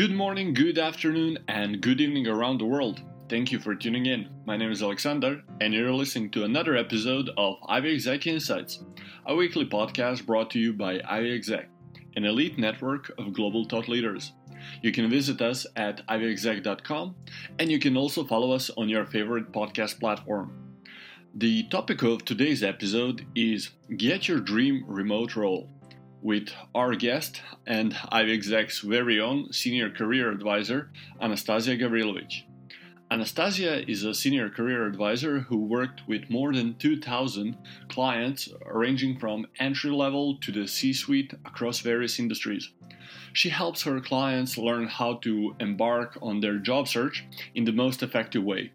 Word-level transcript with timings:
Good 0.00 0.14
morning, 0.14 0.54
good 0.54 0.78
afternoon, 0.78 1.40
and 1.46 1.82
good 1.82 2.00
evening 2.00 2.26
around 2.26 2.56
the 2.56 2.64
world. 2.64 3.02
Thank 3.28 3.52
you 3.52 3.58
for 3.58 3.74
tuning 3.74 4.06
in. 4.06 4.30
My 4.46 4.56
name 4.56 4.72
is 4.72 4.82
Alexander, 4.82 5.42
and 5.60 5.74
you're 5.74 5.92
listening 5.92 6.30
to 6.30 6.44
another 6.44 6.74
episode 6.74 7.28
of 7.36 7.56
Ivy 7.68 7.96
Exec 7.96 8.26
Insights, 8.26 8.82
a 9.26 9.34
weekly 9.34 9.66
podcast 9.66 10.24
brought 10.24 10.50
to 10.52 10.58
you 10.58 10.72
by 10.72 11.02
Ivy 11.06 11.34
Exec, 11.34 11.68
an 12.16 12.24
elite 12.24 12.56
network 12.56 13.12
of 13.18 13.34
global 13.34 13.66
thought 13.66 13.88
leaders. 13.88 14.32
You 14.80 14.90
can 14.90 15.10
visit 15.10 15.42
us 15.42 15.66
at 15.76 16.00
ivyexec.com, 16.06 17.14
and 17.58 17.70
you 17.70 17.78
can 17.78 17.94
also 17.94 18.24
follow 18.24 18.52
us 18.52 18.70
on 18.78 18.88
your 18.88 19.04
favorite 19.04 19.52
podcast 19.52 20.00
platform. 20.00 20.78
The 21.34 21.64
topic 21.64 22.02
of 22.04 22.24
today's 22.24 22.62
episode 22.62 23.26
is 23.34 23.68
Get 23.98 24.28
Your 24.28 24.40
Dream 24.40 24.82
Remote 24.86 25.36
Role 25.36 25.68
with 26.22 26.48
our 26.74 26.94
guest 26.94 27.42
and 27.66 27.96
Ivy 28.10 28.32
Exec's 28.32 28.80
very 28.80 29.20
own 29.20 29.52
senior 29.52 29.90
career 29.90 30.30
advisor, 30.30 30.90
Anastasia 31.20 31.76
Gavrilovich. 31.76 32.42
Anastasia 33.12 33.90
is 33.90 34.04
a 34.04 34.14
senior 34.14 34.48
career 34.48 34.86
advisor 34.86 35.40
who 35.40 35.56
worked 35.56 36.02
with 36.06 36.30
more 36.30 36.52
than 36.52 36.76
2,000 36.76 37.56
clients, 37.88 38.48
ranging 38.66 39.18
from 39.18 39.48
entry 39.58 39.90
level 39.90 40.36
to 40.38 40.52
the 40.52 40.68
C 40.68 40.92
suite 40.92 41.34
across 41.44 41.80
various 41.80 42.20
industries. 42.20 42.70
She 43.32 43.48
helps 43.48 43.82
her 43.82 44.00
clients 44.00 44.56
learn 44.56 44.86
how 44.86 45.14
to 45.22 45.56
embark 45.58 46.18
on 46.22 46.40
their 46.40 46.58
job 46.58 46.86
search 46.86 47.24
in 47.54 47.64
the 47.64 47.72
most 47.72 48.02
effective 48.02 48.44
way. 48.44 48.72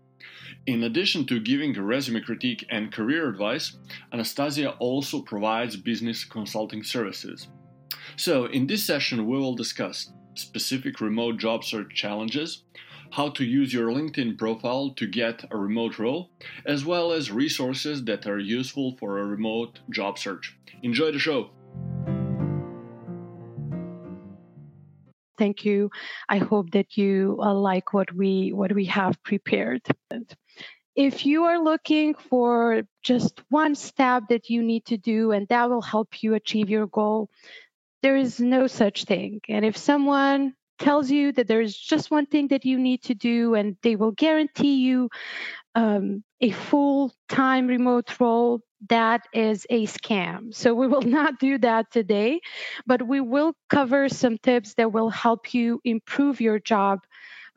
In 0.68 0.84
addition 0.84 1.26
to 1.28 1.40
giving 1.40 1.74
resume 1.74 2.22
critique 2.22 2.66
and 2.70 2.92
career 2.92 3.30
advice, 3.30 3.78
Anastasia 4.12 4.72
also 4.80 5.22
provides 5.22 5.76
business 5.76 6.24
consulting 6.24 6.84
services. 6.84 7.48
So, 8.18 8.46
in 8.46 8.68
this 8.68 8.84
session, 8.84 9.28
we 9.28 9.38
will 9.38 9.56
discuss 9.56 10.12
specific 10.36 11.02
remote 11.02 11.38
job 11.38 11.64
search 11.64 11.94
challenges, 11.94 12.64
how 13.12 13.30
to 13.30 13.46
use 13.46 13.74
your 13.74 13.92
LinkedIn 13.92 14.38
profile 14.38 14.90
to 14.92 15.08
get 15.08 15.46
a 15.52 15.58
remote 15.58 15.98
role, 16.00 16.30
as 16.66 16.84
well 16.84 17.12
as 17.12 17.32
resources 17.32 18.04
that 18.06 18.28
are 18.28 18.40
useful 18.40 18.96
for 18.98 19.20
a 19.20 19.26
remote 19.26 19.80
job 19.90 20.18
search. 20.20 20.58
Enjoy 20.84 21.12
the 21.12 21.20
show! 21.20 21.52
Thank 25.46 25.64
you. 25.64 25.92
I 26.28 26.40
hope 26.40 26.72
that 26.72 26.98
you 26.98 27.38
uh, 27.40 27.54
like 27.54 27.94
what 27.94 28.12
we 28.12 28.52
what 28.52 28.74
we 28.74 28.86
have 28.86 29.22
prepared. 29.22 29.82
If 30.96 31.26
you 31.26 31.44
are 31.44 31.60
looking 31.64 32.16
for 32.16 32.84
just 33.04 33.44
one 33.50 33.76
step 33.76 34.24
that 34.30 34.50
you 34.50 34.64
need 34.64 34.86
to 34.86 34.98
do 34.98 35.32
and 35.34 35.48
that 35.50 35.70
will 35.70 35.84
help 35.84 36.24
you 36.24 36.34
achieve 36.34 36.70
your 36.70 36.88
goal, 36.88 37.30
there 38.02 38.18
is 38.18 38.40
no 38.40 38.68
such 38.68 39.04
thing. 39.04 39.42
And 39.50 39.66
if 39.66 39.78
someone 39.78 40.56
tells 40.80 41.12
you 41.12 41.32
that 41.34 41.48
there's 41.48 41.78
just 41.78 42.10
one 42.10 42.26
thing 42.26 42.48
that 42.48 42.66
you 42.66 42.80
need 42.80 43.04
to 43.04 43.14
do 43.14 43.54
and 43.56 43.78
they 43.84 43.96
will 43.96 44.12
guarantee 44.12 44.78
you 44.78 45.10
um, 45.76 46.24
a 46.42 46.52
full 46.52 47.14
time 47.30 47.68
remote 47.68 48.20
role, 48.20 48.62
that 48.90 49.22
is 49.34 49.66
a 49.70 49.86
scam. 49.86 50.54
So 50.54 50.74
we 50.74 50.88
will 50.88 51.02
not 51.20 51.40
do 51.40 51.58
that 51.60 51.92
today, 51.92 52.42
but 52.86 53.06
we 53.06 53.22
will 53.22 53.54
cover 53.70 54.10
some 54.10 54.38
tips 54.38 54.74
that 54.76 54.92
will 54.92 55.10
help 55.10 55.54
you 55.54 55.82
improve 55.84 56.42
your 56.42 56.60
job 56.60 57.00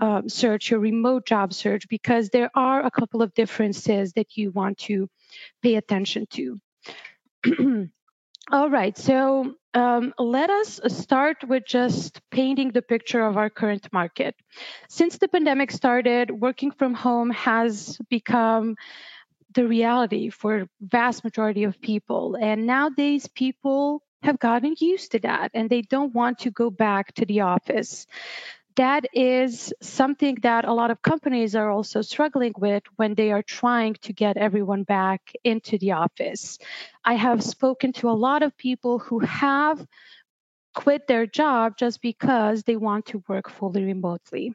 um, 0.00 0.28
search, 0.28 0.70
your 0.70 0.80
remote 0.80 1.26
job 1.26 1.52
search, 1.52 1.88
because 1.88 2.28
there 2.28 2.50
are 2.54 2.84
a 2.84 2.90
couple 2.90 3.22
of 3.22 3.34
differences 3.34 4.12
that 4.12 4.36
you 4.36 4.50
want 4.52 4.78
to 4.78 5.08
pay 5.62 5.74
attention 5.74 6.26
to. 6.30 7.88
All 8.50 8.70
right, 8.70 8.96
so 8.96 9.56
um, 9.74 10.14
let 10.18 10.48
us 10.48 10.80
start 10.86 11.36
with 11.46 11.64
just 11.66 12.22
painting 12.30 12.70
the 12.70 12.80
picture 12.80 13.22
of 13.22 13.36
our 13.36 13.50
current 13.50 13.86
market. 13.92 14.34
Since 14.88 15.18
the 15.18 15.28
pandemic 15.28 15.70
started, 15.70 16.30
working 16.30 16.70
from 16.70 16.94
home 16.94 17.28
has 17.30 17.98
become 18.08 18.76
the 19.54 19.66
reality 19.66 20.30
for 20.30 20.66
vast 20.80 21.24
majority 21.24 21.64
of 21.64 21.80
people 21.82 22.36
and 22.40 22.66
nowadays 22.66 23.28
people 23.34 24.02
have 24.22 24.38
gotten 24.38 24.74
used 24.78 25.12
to 25.12 25.18
that 25.20 25.50
and 25.54 25.68
they 25.68 25.82
don't 25.82 26.14
want 26.14 26.38
to 26.40 26.50
go 26.50 26.70
back 26.70 27.14
to 27.14 27.24
the 27.24 27.40
office 27.40 28.06
that 28.78 29.06
is 29.12 29.74
something 29.82 30.36
that 30.42 30.64
a 30.64 30.72
lot 30.72 30.92
of 30.92 31.02
companies 31.02 31.56
are 31.56 31.68
also 31.68 32.00
struggling 32.00 32.54
with 32.56 32.84
when 32.94 33.14
they 33.14 33.32
are 33.32 33.42
trying 33.42 33.94
to 33.94 34.12
get 34.12 34.36
everyone 34.36 34.84
back 34.84 35.32
into 35.42 35.78
the 35.78 35.92
office. 35.92 36.58
I 37.04 37.14
have 37.14 37.42
spoken 37.42 37.92
to 37.94 38.08
a 38.08 38.20
lot 38.26 38.44
of 38.44 38.56
people 38.56 39.00
who 39.00 39.18
have 39.18 39.84
quit 40.76 41.08
their 41.08 41.26
job 41.26 41.76
just 41.76 42.00
because 42.00 42.62
they 42.62 42.76
want 42.76 43.06
to 43.06 43.22
work 43.26 43.50
fully 43.50 43.82
remotely. 43.82 44.54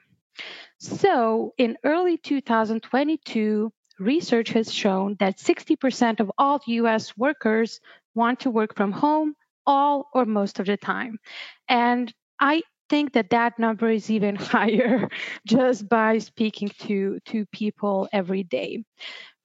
So, 0.80 1.54
in 1.58 1.78
early 1.84 2.18
2022, 2.18 3.74
research 4.00 4.50
has 4.52 4.74
shown 4.74 5.18
that 5.20 5.38
60% 5.38 6.22
of 6.22 6.32
all 6.38 6.62
US 6.66 7.18
workers 7.18 7.82
want 8.16 8.40
to 8.42 8.50
work 8.50 8.74
from 8.74 8.94
home 8.94 9.36
all 9.66 10.08
or 10.14 10.26
most 10.26 10.60
of 10.60 10.66
the 10.66 10.78
time. 10.78 11.20
And 11.68 12.14
I 12.40 12.62
think 12.94 13.14
that 13.14 13.32
that 13.32 13.58
number 13.58 13.90
is 13.90 14.12
even 14.12 14.36
higher 14.54 15.10
just 15.48 15.90
by 15.90 16.20
speaking 16.20 16.70
to, 16.78 17.20
to 17.26 17.44
people 17.48 18.08
every 18.14 18.44
day. 18.44 18.84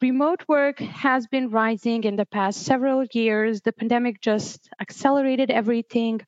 Remote 0.02 0.44
work 0.48 0.78
has 0.80 1.26
been 1.26 1.48
rising 1.48 2.04
in 2.04 2.14
the 2.14 2.26
past 2.26 2.66
several 2.66 3.06
years. 3.14 3.62
The 3.62 3.72
pandemic 3.72 4.20
just 4.20 4.68
accelerated 4.78 5.50
everything. 5.50 6.20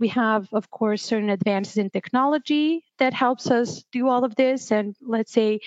We 0.00 0.08
have, 0.08 0.48
of 0.52 0.68
course, 0.72 1.00
certain 1.04 1.30
advances 1.30 1.76
in 1.76 1.90
technology 1.90 2.82
that 2.98 3.14
helps 3.14 3.52
us 3.52 3.84
do 3.92 4.08
all 4.08 4.24
of 4.24 4.34
this. 4.34 4.72
And 4.72 4.96
let's 5.00 5.30
say 5.30 5.60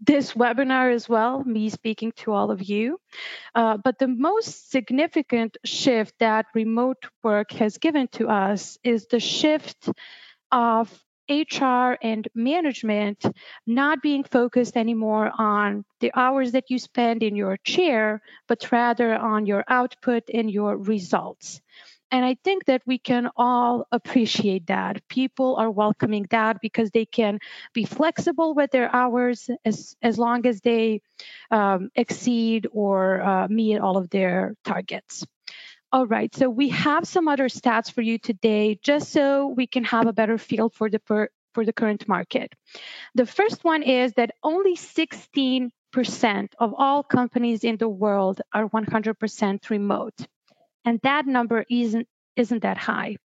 this 0.00 0.32
webinar 0.32 0.94
as 0.94 1.10
well, 1.10 1.44
me 1.44 1.68
speaking 1.68 2.12
to 2.22 2.32
all 2.32 2.50
of 2.50 2.62
you. 2.62 2.98
Uh, 3.54 3.76
but 3.76 3.98
the 3.98 4.08
most 4.08 4.70
significant 4.70 5.58
shift 5.62 6.14
that 6.20 6.46
remote 6.54 7.04
work 7.22 7.52
has 7.52 7.76
given 7.76 8.08
to 8.12 8.28
us 8.28 8.78
is 8.82 9.06
the 9.08 9.20
shift 9.20 9.90
of 10.50 10.92
HR 11.28 11.96
and 12.00 12.26
management 12.34 13.24
not 13.66 14.00
being 14.02 14.24
focused 14.24 14.76
anymore 14.76 15.30
on 15.36 15.84
the 16.00 16.10
hours 16.14 16.52
that 16.52 16.70
you 16.70 16.78
spend 16.78 17.22
in 17.22 17.36
your 17.36 17.56
chair, 17.58 18.22
but 18.46 18.72
rather 18.72 19.14
on 19.14 19.46
your 19.46 19.64
output 19.68 20.24
and 20.32 20.50
your 20.50 20.76
results. 20.76 21.60
And 22.10 22.24
I 22.24 22.36
think 22.42 22.64
that 22.64 22.82
we 22.86 22.96
can 22.98 23.28
all 23.36 23.86
appreciate 23.92 24.68
that. 24.68 25.06
People 25.08 25.56
are 25.56 25.70
welcoming 25.70 26.26
that 26.30 26.58
because 26.62 26.90
they 26.90 27.04
can 27.04 27.38
be 27.74 27.84
flexible 27.84 28.54
with 28.54 28.70
their 28.70 28.94
hours 28.94 29.50
as, 29.66 29.94
as 30.00 30.18
long 30.18 30.46
as 30.46 30.62
they 30.62 31.02
um, 31.50 31.90
exceed 31.94 32.66
or 32.72 33.20
uh, 33.20 33.48
meet 33.48 33.78
all 33.78 33.98
of 33.98 34.08
their 34.08 34.54
targets. 34.64 35.26
All 35.90 36.06
right, 36.06 36.34
so 36.34 36.50
we 36.50 36.68
have 36.68 37.06
some 37.06 37.28
other 37.28 37.48
stats 37.48 37.90
for 37.90 38.02
you 38.02 38.18
today, 38.18 38.78
just 38.82 39.10
so 39.10 39.46
we 39.46 39.66
can 39.66 39.84
have 39.84 40.06
a 40.06 40.12
better 40.12 40.36
feel 40.36 40.68
for 40.68 40.90
the 40.90 40.98
per, 40.98 41.30
for 41.54 41.64
the 41.64 41.72
current 41.72 42.06
market. 42.06 42.52
The 43.14 43.24
first 43.24 43.64
one 43.64 43.82
is 43.82 44.12
that 44.14 44.32
only 44.42 44.76
16% 44.76 45.70
of 46.58 46.74
all 46.76 47.02
companies 47.02 47.64
in 47.64 47.78
the 47.78 47.88
world 47.88 48.42
are 48.52 48.68
100% 48.68 49.70
remote, 49.70 50.14
and 50.84 51.00
that 51.04 51.26
number 51.26 51.64
isn't 51.70 52.06
isn't 52.36 52.62
that 52.62 52.76
high. 52.76 53.16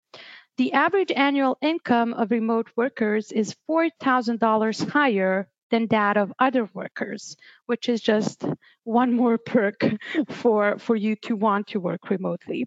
The 0.56 0.72
average 0.72 1.12
annual 1.14 1.58
income 1.60 2.14
of 2.14 2.30
remote 2.30 2.68
workers 2.76 3.30
is 3.30 3.54
$4,000 3.68 4.88
higher 4.88 5.48
than 5.70 5.86
that 5.88 6.16
of 6.16 6.32
other 6.38 6.68
workers, 6.74 7.36
which 7.66 7.88
is 7.88 8.00
just 8.00 8.44
one 8.84 9.12
more 9.12 9.38
perk 9.46 9.84
for, 10.28 10.78
for 10.78 10.96
you 10.96 11.16
to 11.16 11.36
want 11.36 11.68
to 11.68 11.80
work 11.80 12.10
remotely. 12.10 12.66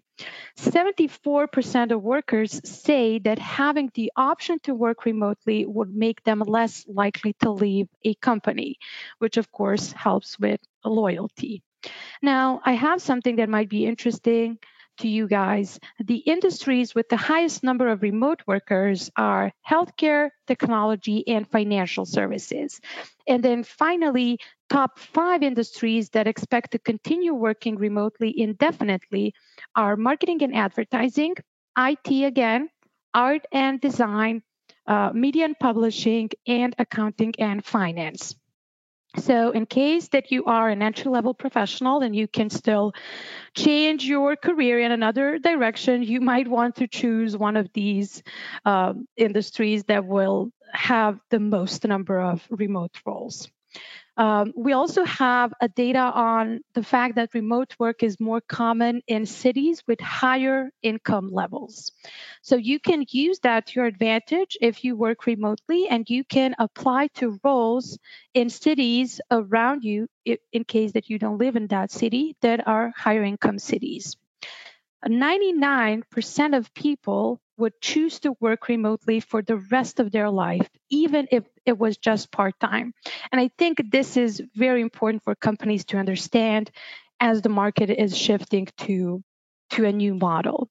74% 0.58 1.92
of 1.92 2.02
workers 2.02 2.60
say 2.68 3.18
that 3.20 3.38
having 3.38 3.90
the 3.94 4.12
option 4.16 4.58
to 4.64 4.74
work 4.74 5.04
remotely 5.04 5.66
would 5.66 5.94
make 5.94 6.22
them 6.24 6.40
less 6.40 6.84
likely 6.88 7.34
to 7.40 7.50
leave 7.50 7.88
a 8.04 8.14
company, 8.14 8.76
which 9.18 9.36
of 9.36 9.50
course 9.52 9.92
helps 9.92 10.38
with 10.38 10.60
loyalty. 10.84 11.62
Now, 12.22 12.60
I 12.64 12.72
have 12.72 13.00
something 13.00 13.36
that 13.36 13.48
might 13.48 13.68
be 13.68 13.86
interesting 13.86 14.58
to 14.98 15.08
you 15.08 15.26
guys, 15.28 15.78
the 15.98 16.18
industries 16.18 16.94
with 16.94 17.08
the 17.08 17.16
highest 17.16 17.62
number 17.62 17.88
of 17.88 18.02
remote 18.02 18.42
workers 18.46 19.10
are 19.16 19.52
healthcare, 19.68 20.30
technology, 20.46 21.26
and 21.26 21.48
financial 21.50 22.04
services. 22.04 22.80
And 23.26 23.42
then 23.42 23.62
finally, 23.64 24.38
top 24.68 24.98
five 24.98 25.42
industries 25.42 26.10
that 26.10 26.26
expect 26.26 26.72
to 26.72 26.78
continue 26.78 27.34
working 27.34 27.76
remotely 27.76 28.38
indefinitely 28.38 29.34
are 29.76 29.96
marketing 29.96 30.42
and 30.42 30.54
advertising, 30.54 31.34
IT 31.76 32.24
again, 32.24 32.68
art 33.14 33.46
and 33.52 33.80
design, 33.80 34.42
uh, 34.86 35.10
media 35.14 35.44
and 35.44 35.58
publishing, 35.58 36.30
and 36.46 36.74
accounting 36.78 37.34
and 37.38 37.64
finance. 37.64 38.34
So, 39.18 39.50
in 39.50 39.66
case 39.66 40.08
that 40.08 40.30
you 40.30 40.44
are 40.44 40.68
an 40.68 40.82
entry 40.82 41.10
level 41.10 41.34
professional 41.34 42.00
and 42.00 42.14
you 42.14 42.28
can 42.28 42.50
still 42.50 42.92
change 43.54 44.04
your 44.04 44.36
career 44.36 44.80
in 44.80 44.92
another 44.92 45.38
direction, 45.38 46.02
you 46.02 46.20
might 46.20 46.48
want 46.48 46.76
to 46.76 46.86
choose 46.86 47.36
one 47.36 47.56
of 47.56 47.68
these 47.72 48.22
um, 48.64 49.06
industries 49.16 49.84
that 49.84 50.04
will 50.04 50.50
have 50.72 51.18
the 51.30 51.40
most 51.40 51.86
number 51.86 52.20
of 52.20 52.46
remote 52.50 52.96
roles. 53.04 53.48
Um, 54.18 54.52
we 54.56 54.72
also 54.72 55.04
have 55.04 55.54
a 55.60 55.68
data 55.68 56.00
on 56.00 56.60
the 56.74 56.82
fact 56.82 57.14
that 57.14 57.34
remote 57.34 57.76
work 57.78 58.02
is 58.02 58.18
more 58.18 58.40
common 58.40 59.00
in 59.06 59.26
cities 59.26 59.84
with 59.86 60.00
higher 60.00 60.70
income 60.82 61.30
levels. 61.32 61.92
So 62.42 62.56
you 62.56 62.80
can 62.80 63.04
use 63.10 63.38
that 63.40 63.68
to 63.68 63.74
your 63.76 63.86
advantage 63.86 64.58
if 64.60 64.82
you 64.82 64.96
work 64.96 65.26
remotely 65.26 65.86
and 65.88 66.10
you 66.10 66.24
can 66.24 66.56
apply 66.58 67.06
to 67.14 67.38
roles 67.44 67.96
in 68.34 68.50
cities 68.50 69.20
around 69.30 69.84
you 69.84 70.08
in 70.24 70.64
case 70.64 70.92
that 70.92 71.08
you 71.08 71.20
don't 71.20 71.38
live 71.38 71.54
in 71.54 71.68
that 71.68 71.92
city 71.92 72.36
that 72.42 72.66
are 72.66 72.92
higher 72.96 73.22
income 73.22 73.60
cities. 73.60 74.16
99% 75.06 76.56
of 76.56 76.74
people 76.74 77.40
would 77.58 77.80
choose 77.80 78.20
to 78.20 78.36
work 78.40 78.68
remotely 78.68 79.20
for 79.20 79.42
the 79.42 79.56
rest 79.70 80.00
of 80.00 80.10
their 80.12 80.30
life, 80.30 80.68
even 80.90 81.28
if 81.30 81.44
it 81.66 81.78
was 81.78 81.98
just 81.98 82.32
part 82.32 82.58
time. 82.60 82.94
And 83.30 83.40
I 83.40 83.50
think 83.58 83.90
this 83.90 84.16
is 84.16 84.42
very 84.54 84.80
important 84.80 85.24
for 85.24 85.34
companies 85.34 85.84
to 85.86 85.98
understand 85.98 86.70
as 87.20 87.42
the 87.42 87.48
market 87.48 87.90
is 87.90 88.16
shifting 88.16 88.68
to, 88.78 89.22
to 89.70 89.84
a 89.84 89.92
new 89.92 90.14
model. 90.14 90.70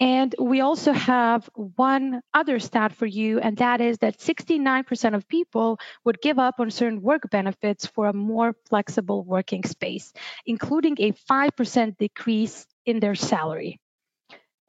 And 0.00 0.34
we 0.38 0.60
also 0.60 0.92
have 0.92 1.48
one 1.54 2.22
other 2.34 2.58
stat 2.58 2.92
for 2.92 3.06
you, 3.06 3.38
and 3.38 3.56
that 3.58 3.80
is 3.80 3.98
that 3.98 4.18
69% 4.18 5.14
of 5.14 5.28
people 5.28 5.78
would 6.04 6.20
give 6.20 6.40
up 6.40 6.58
on 6.58 6.70
certain 6.72 7.02
work 7.02 7.30
benefits 7.30 7.86
for 7.86 8.06
a 8.06 8.12
more 8.12 8.56
flexible 8.68 9.22
working 9.22 9.62
space, 9.62 10.12
including 10.44 10.96
a 10.98 11.12
5% 11.12 11.98
decrease 11.98 12.66
in 12.84 12.98
their 12.98 13.14
salary. 13.14 13.78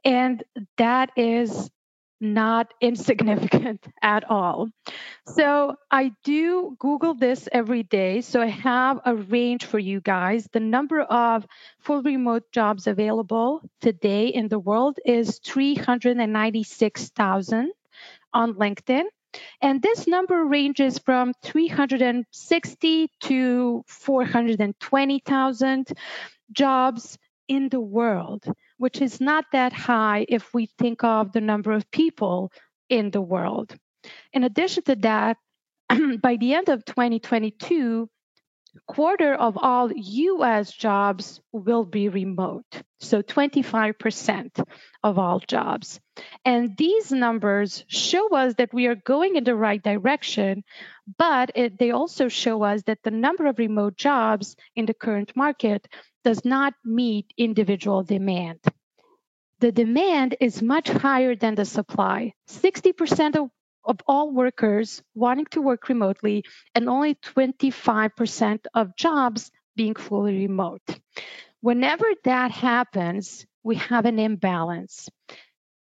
And 0.06 0.44
that 0.78 1.12
is 1.16 1.70
not 2.20 2.74
insignificant 2.82 3.86
at 4.02 4.30
all. 4.30 4.68
So 5.28 5.76
I 5.92 6.12
do 6.24 6.76
Google 6.80 7.14
this 7.14 7.48
every 7.52 7.84
day. 7.84 8.22
So 8.22 8.42
I 8.42 8.48
have 8.48 9.00
a 9.06 9.16
range 9.16 9.66
for 9.66 9.78
you 9.80 10.02
guys. 10.02 10.48
The 10.52 10.60
number 10.60 11.02
of 11.02 11.46
full 11.80 12.02
remote 12.02 12.52
jobs 12.52 12.88
available 12.88 13.62
today 13.82 14.28
in 14.28 14.48
the 14.48 14.60
world 14.60 14.98
is 15.06 15.40
396,000 15.46 17.72
on 18.34 18.54
LinkedIn. 18.56 19.04
And 19.62 19.82
this 19.82 20.08
number 20.08 20.46
ranges 20.46 21.00
from 21.00 21.34
360 21.42 23.10
to 23.22 23.84
420,000 23.88 25.88
jobs 26.52 27.18
in 27.48 27.70
the 27.70 27.82
world, 27.82 28.46
which 28.78 29.02
is 29.02 29.22
not 29.22 29.46
that 29.52 29.74
high 29.74 30.26
if 30.30 30.54
we 30.54 30.68
think 30.78 31.04
of 31.04 31.32
the 31.32 31.42
number 31.42 31.72
of 31.72 31.90
people 31.92 32.52
in 32.90 33.12
the 33.12 33.22
world. 33.22 33.76
In 34.34 34.44
addition 34.44 34.84
to 34.84 34.96
that, 34.98 35.38
by 36.22 36.38
the 36.38 36.54
end 36.54 36.70
of 36.70 36.86
2022, 36.86 38.10
quarter 38.88 39.34
of 39.34 39.58
all 39.58 39.92
US 39.92 40.72
jobs 40.72 41.40
will 41.52 41.86
be 41.86 42.10
remote. 42.10 42.66
So 43.00 43.22
25% 43.22 44.64
of 45.04 45.20
all 45.20 45.40
jobs. 45.40 46.00
And 46.46 46.76
these 46.78 47.12
numbers 47.12 47.84
show 47.88 48.36
us 48.36 48.56
that 48.56 48.74
we 48.74 48.88
are 48.88 48.96
going 48.96 49.36
in 49.36 49.44
the 49.44 49.56
right 49.56 49.82
direction, 49.82 50.64
but 51.18 51.52
it, 51.56 51.78
they 51.78 51.92
also 51.92 52.30
show 52.30 52.64
us 52.64 52.84
that 52.84 53.00
the 53.04 53.12
number 53.12 53.46
of 53.46 53.60
remote 53.60 53.98
jobs 53.98 54.56
in 54.76 54.86
the 54.86 54.94
current 54.94 55.36
market 55.36 55.88
does 56.24 56.44
not 56.46 56.74
meet 56.84 57.34
individual 57.38 58.04
demand. 58.04 58.60
The 59.60 59.72
demand 59.72 60.36
is 60.40 60.62
much 60.62 60.90
higher 60.90 61.36
than 61.36 61.56
the 61.56 61.66
supply. 61.66 62.34
60% 62.50 63.36
of, 63.36 63.50
of 63.86 64.00
all 64.08 64.32
workers 64.32 65.02
wanting 65.16 65.46
to 65.52 65.62
work 65.62 65.88
remotely, 65.90 66.44
and 66.76 66.90
only 66.90 67.16
25% 67.16 68.66
of 68.74 68.96
jobs 68.96 69.52
being 69.76 69.96
fully 69.96 70.38
remote. 70.38 70.82
Whenever 71.62 72.06
that 72.26 72.52
happens, 72.52 73.46
we 73.64 73.76
have 73.76 74.06
an 74.06 74.20
imbalance. 74.20 75.10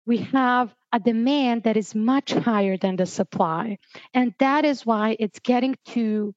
We 0.06 0.18
have 0.18 0.74
a 0.92 1.00
demand 1.00 1.63
that 1.63 1.75
is 1.75 1.95
much 1.95 2.31
higher 2.31 2.78
than 2.78 2.95
the 2.95 3.07
supply. 3.07 3.80
And 4.13 4.33
that 4.39 4.63
is 4.63 4.86
why 4.86 5.18
it's 5.19 5.39
getting 5.39 5.75
to 5.88 6.36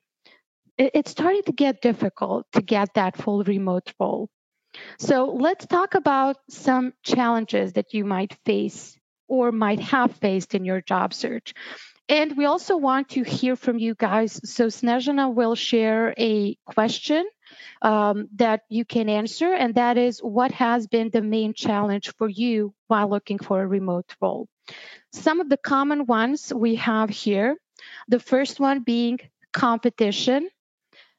it's 0.79 1.11
starting 1.11 1.43
to 1.45 1.53
get 1.53 1.83
difficult 1.83 2.47
to 2.53 2.63
get 2.63 2.95
that 2.95 3.17
full 3.17 3.43
remote 3.45 3.93
role. 3.99 4.29
So 4.99 5.27
let's 5.27 5.67
talk 5.67 5.95
about 5.95 6.37
some 6.49 6.93
challenges 7.03 7.73
that 7.75 7.95
you 7.95 8.05
might 8.05 8.37
face 8.45 8.97
or 9.27 9.53
might 9.53 9.81
have 9.81 10.13
faced 10.17 10.55
in 10.55 10.65
your 10.65 10.81
job 10.81 11.13
search. 11.13 11.53
And 12.09 12.37
we 12.37 12.47
also 12.47 12.77
want 12.77 13.11
to 13.11 13.23
hear 13.23 13.55
from 13.55 13.79
you 13.79 13.95
guys. 13.95 14.41
So 14.51 14.69
Snezhana 14.69 15.33
will 15.33 15.55
share 15.55 16.15
a 16.19 16.57
question 16.65 17.27
um, 17.83 18.29
that 18.37 18.63
you 18.71 18.85
can 18.85 19.09
answer, 19.11 19.53
and 19.53 19.75
that 19.75 19.99
is 19.99 20.21
what 20.21 20.53
has 20.53 20.87
been 20.87 21.11
the 21.11 21.21
main 21.21 21.53
challenge 21.53 22.13
for 22.17 22.29
you 22.29 22.73
while 22.87 23.11
looking 23.11 23.39
for 23.39 23.61
a 23.61 23.67
remote 23.67 24.15
role? 24.23 24.49
Some 25.13 25.41
of 25.41 25.49
the 25.49 25.59
common 25.59 26.07
ones 26.07 26.53
we 26.55 26.77
have 26.77 27.11
here. 27.11 27.57
The 28.09 28.21
first 28.21 28.59
one 28.59 28.83
being 28.83 29.19
competition. 29.53 30.49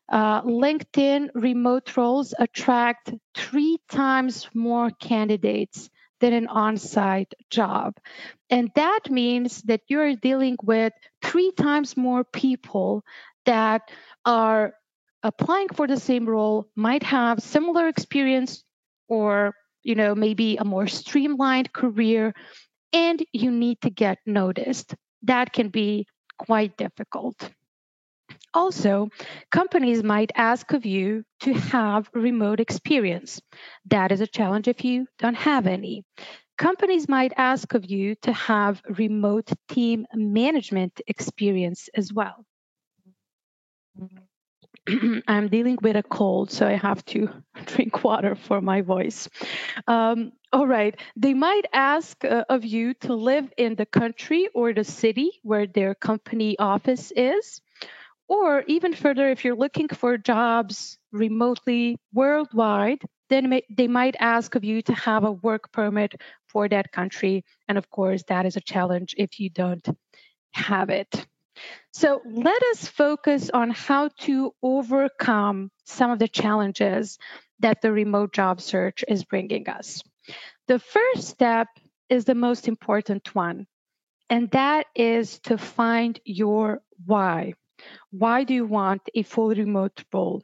Uh, 0.09 0.41
LinkedIn 0.41 1.29
remote 1.35 1.95
roles 1.95 2.33
attract 2.39 3.13
three 3.35 3.77
times 3.89 4.49
more 4.53 4.89
candidates 4.99 5.89
than 6.19 6.33
an 6.33 6.47
on 6.47 6.77
site 6.77 7.33
job. 7.49 7.95
And 8.49 8.71
that 8.75 9.09
means 9.09 9.61
that 9.63 9.81
you're 9.87 10.15
dealing 10.15 10.57
with 10.63 10.93
three 11.21 11.51
times 11.51 11.95
more 11.95 12.23
people 12.23 13.03
that 13.45 13.83
are 14.25 14.73
applying 15.23 15.69
for 15.69 15.87
the 15.87 15.99
same 15.99 16.27
role, 16.27 16.67
might 16.75 17.03
have 17.03 17.41
similar 17.41 17.87
experience 17.87 18.63
or 19.07 19.53
you 19.83 19.95
know 19.95 20.15
maybe 20.15 20.57
a 20.57 20.65
more 20.65 20.87
streamlined 20.87 21.71
career 21.73 22.33
and 22.93 23.23
you 23.33 23.51
need 23.51 23.79
to 23.81 23.89
get 23.89 24.17
noticed 24.25 24.95
that 25.23 25.53
can 25.53 25.69
be 25.69 26.05
quite 26.37 26.77
difficult 26.77 27.49
also, 28.53 29.09
companies 29.51 30.03
might 30.03 30.31
ask 30.35 30.73
of 30.73 30.85
you 30.85 31.23
to 31.41 31.53
have 31.53 32.09
remote 32.13 32.59
experience. 32.59 33.41
That 33.85 34.11
is 34.11 34.21
a 34.21 34.27
challenge 34.27 34.67
if 34.67 34.83
you 34.83 35.07
don't 35.17 35.35
have 35.35 35.67
any. 35.67 36.03
Companies 36.57 37.07
might 37.09 37.33
ask 37.37 37.73
of 37.73 37.85
you 37.89 38.15
to 38.23 38.33
have 38.33 38.81
remote 38.89 39.51
team 39.69 40.05
management 40.13 41.01
experience 41.07 41.89
as 41.95 42.13
well. 42.13 42.45
I'm 45.27 45.49
dealing 45.49 45.77
with 45.81 45.95
a 45.95 46.03
cold, 46.03 46.51
so 46.51 46.67
I 46.67 46.73
have 46.73 47.03
to 47.05 47.29
drink 47.65 48.03
water 48.03 48.35
for 48.35 48.61
my 48.61 48.81
voice. 48.81 49.29
Um, 49.87 50.31
all 50.51 50.67
right. 50.67 50.99
They 51.15 51.33
might 51.33 51.65
ask 51.73 52.23
uh, 52.25 52.45
of 52.49 52.65
you 52.65 52.93
to 53.01 53.13
live 53.13 53.51
in 53.57 53.75
the 53.75 53.85
country 53.85 54.49
or 54.53 54.73
the 54.73 54.83
city 54.83 55.31
where 55.43 55.67
their 55.67 55.95
company 55.95 56.57
office 56.57 57.11
is. 57.15 57.61
Or 58.29 58.63
even 58.67 58.93
further, 58.93 59.29
if 59.29 59.43
you're 59.43 59.55
looking 59.55 59.87
for 59.87 60.17
jobs 60.17 60.99
remotely 61.11 61.97
worldwide, 62.13 63.01
then 63.29 63.61
they 63.69 63.87
might 63.87 64.15
ask 64.19 64.55
of 64.55 64.63
you 64.63 64.83
to 64.83 64.93
have 64.93 65.23
a 65.23 65.31
work 65.31 65.71
permit 65.71 66.13
for 66.47 66.69
that 66.69 66.91
country. 66.91 67.43
And 67.67 67.77
of 67.77 67.89
course, 67.89 68.23
that 68.27 68.45
is 68.45 68.55
a 68.55 68.61
challenge 68.61 69.15
if 69.17 69.39
you 69.39 69.49
don't 69.49 69.85
have 70.51 70.89
it. 70.89 71.25
So 71.91 72.21
let 72.25 72.61
us 72.71 72.87
focus 72.87 73.49
on 73.51 73.71
how 73.71 74.09
to 74.19 74.53
overcome 74.61 75.71
some 75.85 76.11
of 76.11 76.19
the 76.19 76.27
challenges 76.27 77.17
that 77.59 77.81
the 77.81 77.91
remote 77.91 78.31
job 78.31 78.61
search 78.61 79.03
is 79.07 79.25
bringing 79.25 79.67
us. 79.67 80.03
The 80.67 80.79
first 80.79 81.27
step 81.27 81.67
is 82.09 82.25
the 82.25 82.35
most 82.35 82.67
important 82.67 83.33
one, 83.33 83.65
and 84.29 84.51
that 84.51 84.85
is 84.95 85.39
to 85.39 85.57
find 85.57 86.19
your 86.23 86.81
why. 87.05 87.55
Why 88.11 88.43
do 88.43 88.53
you 88.53 88.65
want 88.65 89.01
a 89.15 89.23
full 89.23 89.49
remote 89.49 90.03
role? 90.13 90.43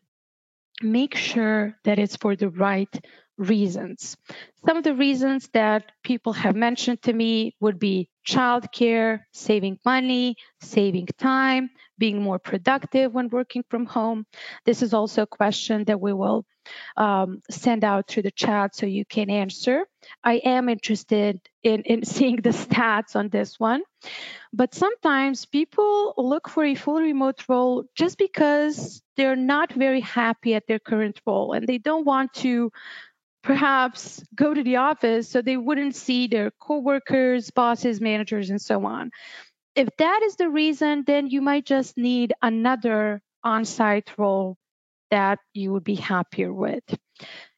Make 0.82 1.16
sure 1.16 1.78
that 1.84 2.00
it's 2.00 2.16
for 2.16 2.36
the 2.36 2.50
right 2.50 2.94
reasons. 3.38 4.18
Some 4.66 4.78
of 4.78 4.84
the 4.84 4.96
reasons 4.96 5.50
that 5.54 5.92
people 6.04 6.34
have 6.34 6.56
mentioned 6.56 7.02
to 7.04 7.14
me 7.14 7.56
would 7.60 7.80
be 7.80 8.10
childcare, 8.26 9.22
saving 9.32 9.80
money, 9.86 10.36
saving 10.62 11.08
time, 11.18 11.70
being 11.98 12.22
more 12.22 12.40
productive 12.40 13.14
when 13.14 13.30
working 13.30 13.64
from 13.70 13.86
home. 13.86 14.26
This 14.66 14.82
is 14.82 14.94
also 14.94 15.24
a 15.24 15.28
question 15.28 15.84
that 15.86 16.02
we 16.02 16.14
will 16.14 16.46
um, 16.98 17.42
send 17.50 17.84
out 17.84 18.08
through 18.08 18.24
the 18.24 18.32
chat 18.32 18.76
so 18.76 18.86
you 18.86 19.06
can 19.06 19.30
answer. 19.30 19.86
I 20.24 20.36
am 20.44 20.68
interested 20.70 21.40
in, 21.64 21.82
in 21.84 22.04
seeing 22.14 22.38
the 22.38 22.50
stats 22.50 23.16
on 23.16 23.30
this 23.30 23.60
one. 23.60 23.82
But 24.52 24.74
sometimes 24.74 25.46
people 25.46 26.14
look 26.18 26.50
for 26.50 26.64
a 26.64 26.76
full 26.76 27.02
remote 27.02 27.44
role 27.48 27.86
just 27.96 28.18
because 28.18 29.02
they're 29.18 29.36
not 29.36 29.74
very 29.74 30.02
happy 30.02 30.56
at 30.56 30.68
their 30.68 30.80
current 30.80 31.20
role 31.26 31.54
and 31.54 31.68
they 31.68 31.78
don't 31.78 32.06
want 32.06 32.34
to 32.36 32.72
perhaps 33.46 34.24
go 34.36 34.54
to 34.54 34.64
the 34.64 34.78
office 34.78 35.30
so 35.30 35.42
they 35.42 35.56
wouldn't 35.56 35.96
see 35.96 36.28
their 36.28 36.52
coworkers, 36.60 37.52
bosses, 37.52 38.02
managers, 38.02 38.50
and 38.50 38.62
so 38.62 38.86
on. 38.86 39.12
If 39.76 39.90
that 39.98 40.22
is 40.24 40.36
the 40.36 40.50
reason, 40.50 41.04
then 41.06 41.28
you 41.28 41.42
might 41.42 41.66
just 41.66 41.96
need 41.98 42.34
another 42.42 43.22
on 43.44 43.64
site 43.66 44.12
role 44.18 44.58
that 45.12 45.40
you 45.54 45.72
would 45.74 45.84
be 45.84 45.96
happier 45.96 46.52
with. 46.52 46.84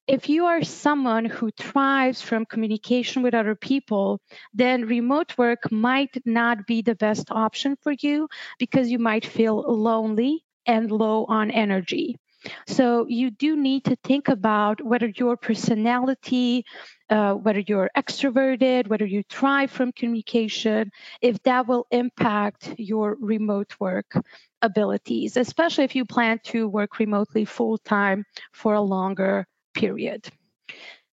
If 0.08 0.30
you 0.30 0.46
are 0.46 0.64
someone 0.64 1.26
who 1.26 1.52
thrives 1.52 2.22
from 2.22 2.46
communication 2.46 3.24
with 3.24 3.34
other 3.34 3.56
people, 3.56 4.22
then 4.54 4.86
remote 4.86 5.38
work 5.38 5.72
might 5.72 6.16
not 6.26 6.68
be 6.68 6.82
the 6.82 6.96
best 6.96 7.32
option 7.32 7.78
for 7.82 7.94
you 7.94 8.28
because 8.60 8.90
you 8.90 9.00
might 9.00 9.26
feel 9.26 9.62
lonely 9.62 10.44
and 10.66 10.92
low 10.92 11.26
on 11.26 11.52
energy. 11.52 12.18
So 12.68 13.06
you 13.08 13.32
do 13.32 13.56
need 13.56 13.84
to 13.86 13.96
think 14.04 14.28
about 14.28 14.84
whether 14.84 15.08
your 15.08 15.38
personality, 15.38 16.66
uh, 17.10 17.34
whether 17.34 17.60
you're 17.60 17.90
extroverted, 17.98 18.88
whether 18.88 19.06
you 19.06 19.24
thrive 19.30 19.72
from 19.72 19.92
communication, 19.92 20.92
if 21.22 21.42
that 21.44 21.68
will 21.68 21.88
impact 21.92 22.76
your 22.78 23.18
remote 23.20 23.74
work 23.80 24.14
abilities, 24.62 25.38
especially 25.38 25.84
if 25.84 25.96
you 25.96 26.06
plan 26.06 26.40
to 26.44 26.68
work 26.68 27.00
remotely 27.00 27.46
full 27.46 27.78
time 27.80 28.26
for 28.52 28.74
a 28.74 28.82
longer 28.82 29.46
period. 29.74 30.30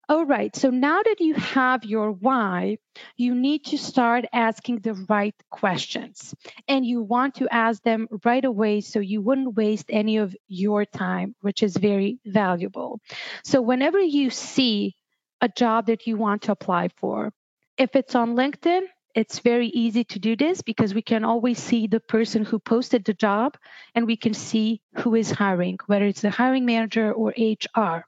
All 0.10 0.26
right, 0.26 0.56
so 0.56 0.70
now 0.70 1.04
that 1.04 1.20
you 1.20 1.34
have 1.34 1.84
your 1.84 2.14
why, 2.14 2.78
you 3.18 3.36
need 3.36 3.66
to 3.66 3.78
start 3.78 4.24
asking 4.32 4.80
the 4.80 4.94
right 5.10 5.36
questions. 5.52 6.34
And 6.70 6.86
you 6.86 7.02
want 7.02 7.36
to 7.36 7.54
ask 7.54 7.84
them 7.84 8.08
right 8.24 8.46
away 8.46 8.80
so 8.80 9.00
you 9.00 9.22
wouldn't 9.22 9.58
waste 9.58 9.88
any 9.90 10.16
of 10.16 10.34
your 10.48 10.86
time, 10.86 11.36
which 11.42 11.62
is 11.62 11.76
very 11.76 12.20
valuable. 12.26 13.02
So, 13.44 13.62
whenever 13.62 14.00
you 14.00 14.30
see 14.30 14.96
a 15.42 15.50
job 15.50 15.88
that 15.88 16.08
you 16.08 16.16
want 16.16 16.44
to 16.44 16.54
apply 16.54 16.88
for, 16.88 17.34
if 17.78 17.94
it's 17.94 18.16
on 18.16 18.36
LinkedIn, 18.36 18.84
it's 19.14 19.40
very 19.40 19.68
easy 19.68 20.06
to 20.06 20.20
do 20.20 20.38
this 20.38 20.62
because 20.62 20.94
we 20.94 21.02
can 21.02 21.26
always 21.26 21.60
see 21.60 21.86
the 21.86 22.00
person 22.00 22.46
who 22.46 22.60
posted 22.60 23.04
the 23.04 23.14
job 23.14 23.58
and 23.94 24.08
we 24.08 24.16
can 24.16 24.34
see 24.34 24.80
who 25.00 25.16
is 25.16 25.32
hiring, 25.32 25.80
whether 25.88 26.06
it's 26.06 26.22
the 26.22 26.30
hiring 26.30 26.66
manager 26.66 27.12
or 27.12 27.34
HR 27.38 28.06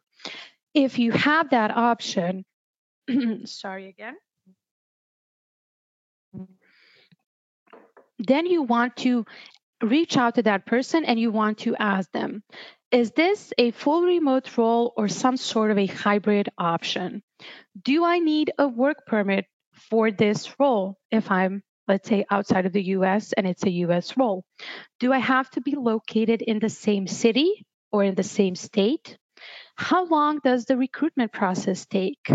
if 0.74 1.00
you 1.00 1.12
have 1.12 1.50
that 1.52 1.76
option, 1.76 2.46
sorry 3.46 3.90
again, 3.90 4.16
then 8.20 8.46
you 8.46 8.64
want 8.64 8.96
to 8.98 9.26
reach 9.82 10.18
out 10.18 10.36
to 10.36 10.44
that 10.44 10.66
person 10.66 11.06
and 11.06 11.20
you 11.20 11.32
want 11.32 11.60
to 11.60 11.76
ask 11.76 12.12
them, 12.12 12.44
is 12.92 13.12
this 13.12 13.54
a 13.58 13.72
full 13.72 14.04
remote 14.04 14.58
role 14.58 14.94
or 14.98 15.08
some 15.08 15.38
sort 15.38 15.72
of 15.72 15.78
a 15.78 15.86
hybrid 15.86 16.50
option? 16.58 17.24
Do 17.82 18.04
I 18.04 18.20
need 18.20 18.52
a 18.58 18.68
work 18.68 19.06
permit 19.06 19.46
for 19.74 20.12
this 20.12 20.60
role 20.60 20.98
if 21.12 21.32
I'm, 21.32 21.64
let's 21.88 22.10
say, 22.10 22.26
outside 22.30 22.66
of 22.66 22.74
the 22.74 22.84
US 22.98 23.32
and 23.34 23.48
it's 23.48 23.64
a 23.64 23.72
US 23.86 24.18
role? 24.18 24.44
Do 25.00 25.14
I 25.14 25.20
have 25.20 25.50
to 25.52 25.62
be 25.62 25.76
located 25.76 26.42
in 26.42 26.60
the 26.60 26.70
same 26.70 27.08
city 27.08 27.66
or 27.92 28.04
in 28.04 28.16
the 28.16 28.24
same 28.24 28.56
state? 28.56 29.18
How 29.80 30.04
long 30.04 30.40
does 30.40 30.66
the 30.66 30.76
recruitment 30.76 31.32
process 31.32 31.86
take? 31.86 32.30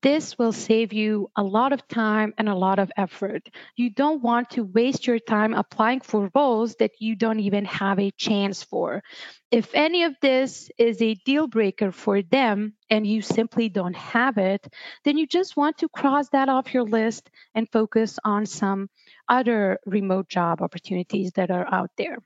This 0.00 0.38
will 0.38 0.52
save 0.52 0.94
you 0.94 1.30
a 1.36 1.42
lot 1.42 1.74
of 1.74 1.86
time 1.86 2.32
and 2.38 2.48
a 2.48 2.54
lot 2.54 2.78
of 2.78 2.90
effort. 2.96 3.46
You 3.76 3.90
don't 3.90 4.22
want 4.22 4.48
to 4.52 4.64
waste 4.64 5.06
your 5.06 5.18
time 5.18 5.52
applying 5.52 6.00
for 6.00 6.30
roles 6.34 6.76
that 6.76 6.92
you 6.98 7.14
don't 7.14 7.40
even 7.40 7.66
have 7.66 7.98
a 8.00 8.10
chance 8.12 8.62
for. 8.62 9.02
If 9.50 9.74
any 9.74 10.04
of 10.04 10.14
this 10.22 10.70
is 10.78 11.02
a 11.02 11.12
deal 11.26 11.46
breaker 11.46 11.92
for 11.92 12.22
them 12.22 12.72
and 12.88 13.06
you 13.06 13.20
simply 13.20 13.68
don't 13.68 13.94
have 13.94 14.38
it, 14.38 14.66
then 15.04 15.18
you 15.18 15.26
just 15.26 15.58
want 15.58 15.76
to 15.78 15.90
cross 15.90 16.30
that 16.30 16.48
off 16.48 16.72
your 16.72 16.84
list 16.84 17.28
and 17.54 17.70
focus 17.70 18.18
on 18.24 18.46
some 18.46 18.88
other 19.28 19.78
remote 19.84 20.30
job 20.30 20.62
opportunities 20.62 21.32
that 21.32 21.50
are 21.50 21.68
out 21.70 21.90
there. 21.98 22.16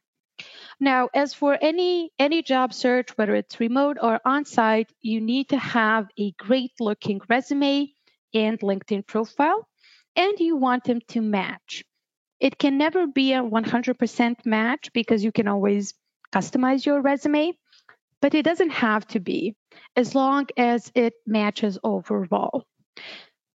Now, 0.80 1.08
as 1.14 1.34
for 1.34 1.58
any 1.60 2.10
any 2.18 2.42
job 2.42 2.72
search, 2.72 3.16
whether 3.16 3.34
it's 3.34 3.60
remote 3.60 3.96
or 4.00 4.20
on-site, 4.24 4.92
you 5.00 5.20
need 5.20 5.48
to 5.48 5.58
have 5.58 6.08
a 6.18 6.32
great 6.32 6.72
looking 6.80 7.20
resume 7.28 7.92
and 8.34 8.60
LinkedIn 8.60 9.06
profile, 9.06 9.68
and 10.14 10.38
you 10.38 10.56
want 10.56 10.84
them 10.84 11.00
to 11.08 11.20
match. 11.20 11.84
It 12.40 12.58
can 12.58 12.78
never 12.78 13.06
be 13.06 13.32
a 13.32 13.42
100% 13.42 14.46
match 14.46 14.92
because 14.92 15.24
you 15.24 15.32
can 15.32 15.48
always 15.48 15.94
customize 16.32 16.86
your 16.86 17.00
resume, 17.00 17.52
but 18.20 18.34
it 18.34 18.44
doesn't 18.44 18.70
have 18.70 19.06
to 19.08 19.20
be 19.20 19.56
as 19.96 20.14
long 20.14 20.46
as 20.56 20.92
it 20.94 21.14
matches 21.26 21.78
overall. 21.82 22.64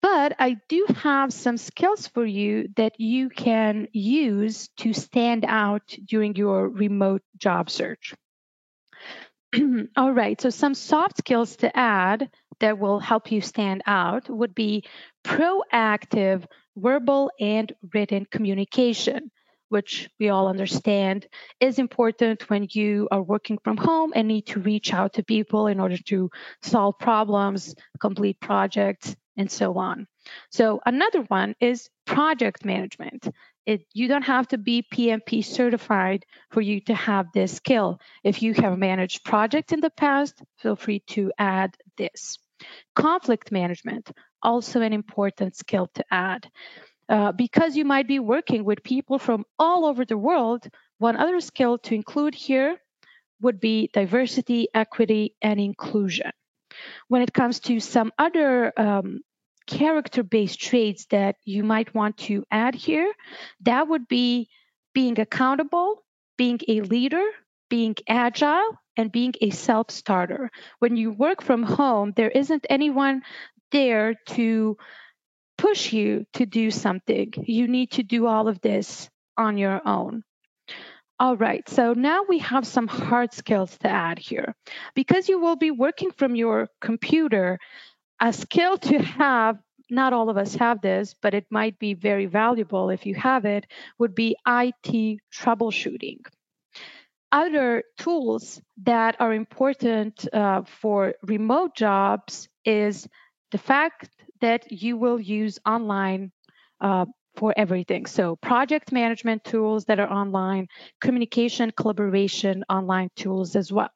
But 0.04 0.36
I 0.38 0.58
do 0.68 0.86
have 0.98 1.32
some 1.32 1.56
skills 1.56 2.08
for 2.08 2.26
you 2.26 2.68
that 2.76 3.00
you 3.00 3.30
can 3.30 3.88
use 3.94 4.68
to 4.80 4.92
stand 4.92 5.46
out 5.48 5.96
during 6.06 6.36
your 6.36 6.68
remote 6.68 7.22
job 7.38 7.70
search. 7.70 8.14
All 9.96 10.12
right, 10.12 10.40
so 10.42 10.50
some 10.50 10.74
soft 10.74 11.20
skills 11.20 11.56
to 11.58 11.76
add 11.76 12.30
that 12.60 12.80
will 12.80 13.00
help 13.00 13.32
you 13.32 13.40
stand 13.40 13.82
out 13.88 14.30
would 14.30 14.54
be 14.54 14.84
proactive 15.24 16.44
verbal 16.76 17.32
and 17.40 17.72
written 17.94 18.28
communication, 18.30 19.32
which 19.70 20.10
we 20.20 20.28
all 20.28 20.48
understand 20.48 21.28
is 21.62 21.80
important 21.80 22.50
when 22.50 22.68
you 22.72 23.08
are 23.10 23.22
working 23.22 23.58
from 23.64 23.78
home 23.78 24.12
and 24.16 24.28
need 24.28 24.48
to 24.48 24.60
reach 24.60 24.94
out 24.94 25.14
to 25.14 25.24
people 25.24 25.68
in 25.68 25.80
order 25.80 25.98
to 25.98 26.30
solve 26.62 27.00
problems, 27.00 27.74
complete 28.00 28.40
projects, 28.42 29.16
and 29.38 29.52
so 29.52 29.78
on. 29.78 30.08
So 30.52 30.82
another 30.86 31.22
one 31.24 31.56
is 31.60 31.90
project 32.06 32.66
management. 32.66 33.28
It, 33.66 33.86
you 33.94 34.08
don't 34.08 34.24
have 34.24 34.48
to 34.50 34.58
be 34.58 34.86
PMP 34.94 35.44
certified 35.44 36.25
for 36.52 36.62
you 36.62 36.82
to 36.82 36.94
have 36.94 37.28
this 37.34 37.54
skill. 37.54 38.00
If 38.24 38.42
you 38.42 38.54
have 38.56 38.78
managed 38.78 39.24
projects 39.24 39.72
in 39.72 39.80
the 39.80 39.90
past, 39.90 40.42
feel 40.58 40.75
free 40.75 41.00
to 41.08 41.32
add 41.38 41.75
this. 41.98 42.38
Conflict 42.96 43.52
management, 43.52 44.12
also 44.42 44.82
an 44.82 44.94
important 44.94 45.56
skill 45.56 45.90
to 45.96 46.04
add. 46.12 46.50
Uh, 47.10 47.32
because 47.32 47.75
you 47.75 47.86
might 47.86 48.08
be 48.08 48.20
working 48.20 48.63
with 48.63 48.84
people 48.84 49.20
from 49.20 49.46
all 49.60 49.86
over 49.86 50.06
the 50.06 50.18
world, 50.18 50.68
one 51.00 51.18
other 51.18 51.40
skill 51.42 51.78
to 51.78 51.96
include 51.96 52.34
here 52.34 52.78
would 53.42 53.60
be 53.60 53.90
diversity, 53.94 54.68
equity, 54.74 55.36
and 55.42 55.60
inclusion. 55.60 56.32
When 57.08 57.22
it 57.22 57.34
comes 57.34 57.60
to 57.62 57.80
some 57.80 58.12
other 58.18 58.74
um, 58.77 59.22
character 59.68 60.24
based 60.24 60.60
traits 60.60 61.06
that 61.12 61.36
you 61.46 61.63
might 61.63 61.94
want 61.94 62.18
to 62.18 62.44
add 62.51 62.75
here, 62.75 63.12
that 63.62 63.88
would 63.88 64.08
be 64.08 64.50
being 64.94 65.20
accountable, 65.20 66.03
being 66.38 66.60
a 66.68 66.82
leader, 66.82 67.25
being 67.70 67.96
agile, 68.08 68.77
and 68.98 69.12
being 69.12 69.34
a 69.42 69.50
self 69.50 69.92
starter. 69.92 70.51
When 70.80 70.96
you 70.96 71.12
work 71.12 71.42
from 71.42 71.63
home, 71.63 72.13
there 72.15 72.30
isn't 72.30 72.65
anyone 72.70 73.24
there 73.72 74.15
to 74.27 74.77
push 75.58 75.94
you 75.94 76.25
to 76.34 76.46
do 76.46 76.72
something. 76.72 77.34
You 77.38 77.68
need 77.68 77.92
to 77.92 78.03
do 78.03 78.27
all 78.27 78.48
of 78.48 78.62
this 78.62 79.10
on 79.38 79.58
your 79.58 79.82
own. 79.88 80.24
All 81.24 81.38
right, 81.38 81.68
so 81.70 81.94
now 81.94 82.25
we 82.27 82.39
have 82.39 82.68
some 82.68 82.86
hard 82.86 83.32
skills 83.32 83.77
to 83.77 83.88
add 83.88 84.20
here. 84.20 84.53
Because 84.94 85.30
you 85.30 85.39
will 85.39 85.56
be 85.56 85.72
working 85.72 86.12
from 86.12 86.36
your 86.36 86.68
computer, 86.82 87.60
a 88.20 88.34
skill 88.34 88.77
to 88.80 89.00
have, 89.00 89.58
not 89.89 90.12
all 90.12 90.30
of 90.30 90.36
us 90.36 90.53
have 90.56 90.82
this, 90.82 91.15
but 91.22 91.34
it 91.34 91.46
might 91.50 91.80
be 91.80 91.94
very 91.94 92.25
valuable 92.25 92.89
if 92.89 93.06
you 93.06 93.15
have 93.15 93.46
it, 93.46 93.65
would 94.00 94.13
be 94.13 94.36
IT 94.46 95.22
troubleshooting. 95.34 96.20
Other 97.32 97.84
tools 97.98 98.62
that 98.84 99.15
are 99.22 99.34
important 99.34 100.27
uh, 100.34 100.63
for 100.82 101.13
remote 101.22 101.74
jobs 101.74 102.50
is 102.65 103.08
the 103.53 103.58
fact 103.58 104.10
that 104.42 104.70
you 104.74 104.98
will 104.98 105.22
use 105.22 105.58
online 105.65 106.34
uh, 106.82 107.06
for 107.36 107.54
everything. 107.58 108.06
So, 108.06 108.36
project 108.38 108.92
management 108.92 109.44
tools 109.44 109.86
that 109.86 110.00
are 110.00 110.12
online, 110.12 110.68
communication, 111.02 111.72
collaboration 111.75 112.63
online 112.70 113.10
tools 113.16 113.56
as 113.56 113.72
well. 113.72 113.94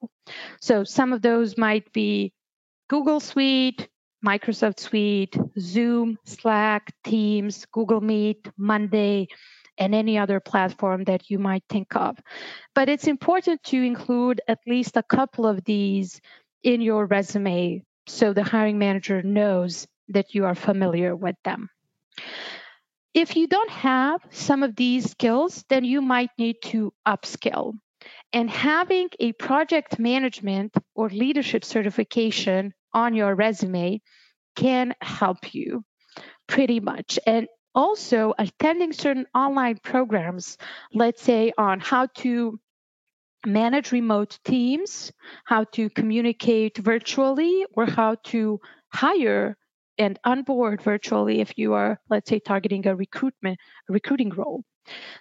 So, 0.62 0.84
some 0.84 1.14
of 1.14 1.22
those 1.22 1.58
might 1.58 1.92
be 1.94 2.34
Google 2.90 3.20
Suite, 3.20 3.88
Microsoft 4.26 4.80
Suite, 4.80 5.38
Zoom, 5.60 6.18
Slack, 6.26 6.94
Teams, 7.04 7.66
Google 7.72 8.02
Meet, 8.02 8.50
Monday, 8.58 9.28
and 9.78 9.94
any 9.94 10.18
other 10.18 10.40
platform 10.40 11.04
that 11.04 11.30
you 11.30 11.38
might 11.38 11.64
think 11.70 11.96
of. 11.96 12.18
But 12.74 12.90
it's 12.90 13.08
important 13.08 13.62
to 13.66 13.82
include 13.82 14.42
at 14.48 14.60
least 14.66 14.98
a 14.98 15.04
couple 15.04 15.46
of 15.46 15.64
these 15.64 16.20
in 16.64 16.82
your 16.82 17.06
resume 17.06 17.84
so 18.08 18.34
the 18.34 18.44
hiring 18.44 18.80
manager 18.80 19.22
knows 19.22 19.86
that 20.10 20.34
you 20.34 20.46
are 20.46 20.56
familiar 20.56 21.16
with 21.16 21.36
them. 21.44 21.70
If 23.18 23.36
you 23.36 23.48
don't 23.48 23.72
have 23.72 24.22
some 24.30 24.62
of 24.62 24.76
these 24.76 25.10
skills, 25.10 25.66
then 25.70 25.84
you 25.84 26.04
might 26.04 26.30
need 26.38 26.58
to 26.66 26.94
upskill. 27.08 27.74
And 28.32 28.48
having 28.48 29.10
a 29.20 29.32
project 29.32 29.98
management 29.98 30.76
or 30.94 31.10
leadership 31.10 31.66
certification 31.66 32.76
on 32.94 33.16
your 33.16 33.34
resume 33.34 34.02
can 34.56 34.94
help 35.02 35.56
you 35.56 35.84
pretty 36.46 36.80
much. 36.80 37.18
And 37.26 37.48
also 37.74 38.36
attending 38.38 38.94
certain 38.94 39.26
online 39.34 39.80
programs, 39.82 40.56
let's 40.94 41.24
say 41.24 41.52
on 41.58 41.80
how 41.80 42.10
to 42.18 42.60
manage 43.48 43.92
remote 43.92 44.38
teams, 44.46 45.12
how 45.44 45.64
to 45.74 45.90
communicate 45.90 46.78
virtually, 46.78 47.66
or 47.74 47.88
how 47.88 48.18
to 48.26 48.60
hire 48.94 49.58
and 49.98 50.20
onboard 50.24 50.82
virtually 50.82 51.42
if 51.42 51.58
you 51.58 51.74
are, 51.74 52.00
let's 52.10 52.30
say, 52.30 52.40
targeting 52.40 52.88
a 52.88 52.96
recruitment 52.96 53.60
a 53.90 53.94
recruiting 53.94 54.30
role. 54.30 54.64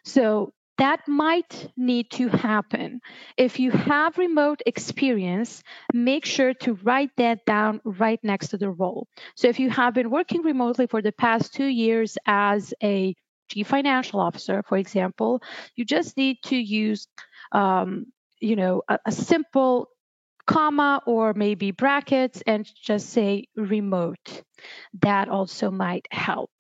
So 0.04 0.52
that 0.78 1.00
might 1.08 1.70
need 1.76 2.10
to 2.12 2.28
happen. 2.28 3.00
If 3.36 3.58
you 3.58 3.70
have 3.70 4.18
remote 4.18 4.60
experience, 4.66 5.62
make 5.92 6.24
sure 6.26 6.52
to 6.54 6.74
write 6.82 7.10
that 7.16 7.46
down 7.46 7.80
right 7.84 8.20
next 8.22 8.48
to 8.48 8.58
the 8.58 8.70
role. 8.70 9.08
So 9.36 9.48
if 9.48 9.58
you 9.58 9.70
have 9.70 9.94
been 9.94 10.10
working 10.10 10.42
remotely 10.42 10.86
for 10.86 11.00
the 11.00 11.12
past 11.12 11.54
two 11.54 11.66
years 11.66 12.18
as 12.26 12.74
a 12.82 13.14
chief 13.48 13.68
financial 13.68 14.20
officer, 14.20 14.62
for 14.68 14.76
example, 14.76 15.42
you 15.76 15.84
just 15.84 16.16
need 16.16 16.38
to 16.46 16.56
use, 16.56 17.06
um, 17.52 18.06
you 18.40 18.56
know, 18.56 18.82
a, 18.88 18.98
a 19.06 19.12
simple 19.12 19.88
comma 20.46 21.02
or 21.06 21.34
maybe 21.34 21.70
brackets 21.70 22.42
and 22.46 22.68
just 22.74 23.10
say 23.10 23.46
remote. 23.56 24.42
That 25.02 25.28
also 25.28 25.70
might 25.70 26.06
help. 26.10 26.50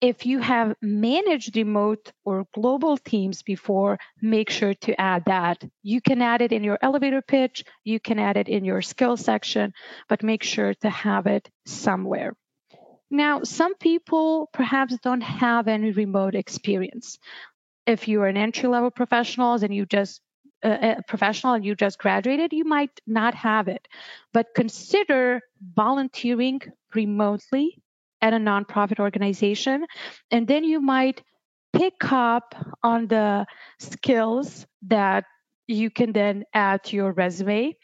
If 0.00 0.26
you 0.26 0.38
have 0.38 0.76
managed 0.80 1.56
remote 1.56 2.12
or 2.24 2.46
global 2.54 2.96
teams 2.96 3.42
before, 3.42 3.98
make 4.22 4.48
sure 4.48 4.74
to 4.74 5.00
add 5.00 5.24
that. 5.24 5.64
You 5.82 6.00
can 6.00 6.22
add 6.22 6.40
it 6.40 6.52
in 6.52 6.62
your 6.62 6.78
elevator 6.80 7.20
pitch, 7.20 7.64
you 7.82 7.98
can 7.98 8.20
add 8.20 8.36
it 8.36 8.48
in 8.48 8.64
your 8.64 8.80
skill 8.80 9.16
section, 9.16 9.72
but 10.08 10.22
make 10.22 10.44
sure 10.44 10.74
to 10.82 10.90
have 10.90 11.26
it 11.26 11.50
somewhere. 11.66 12.34
Now, 13.10 13.42
some 13.42 13.74
people 13.74 14.50
perhaps 14.52 14.96
don't 15.02 15.22
have 15.22 15.66
any 15.66 15.90
remote 15.90 16.36
experience. 16.36 17.18
If 17.86 18.06
you 18.06 18.22
are 18.22 18.28
an 18.28 18.36
entry 18.36 18.68
level 18.68 18.90
professional 18.90 19.54
and 19.54 19.74
you 19.74 19.86
just 19.86 20.20
a 20.62 21.02
professional 21.06 21.54
and 21.54 21.64
you 21.64 21.74
just 21.74 21.98
graduated, 21.98 22.52
you 22.52 22.64
might 22.64 23.00
not 23.06 23.34
have 23.34 23.68
it. 23.68 23.86
But 24.32 24.48
consider 24.54 25.40
volunteering 25.74 26.60
remotely 26.94 27.80
at 28.20 28.32
a 28.32 28.38
nonprofit 28.38 28.98
organization, 28.98 29.86
and 30.30 30.48
then 30.48 30.64
you 30.64 30.80
might 30.80 31.22
pick 31.72 32.12
up 32.12 32.54
on 32.82 33.06
the 33.06 33.46
skills 33.78 34.66
that 34.82 35.24
you 35.68 35.90
can 35.90 36.12
then 36.12 36.44
add 36.54 36.82
to 36.82 36.96
your 36.96 37.12
resume. 37.12 37.76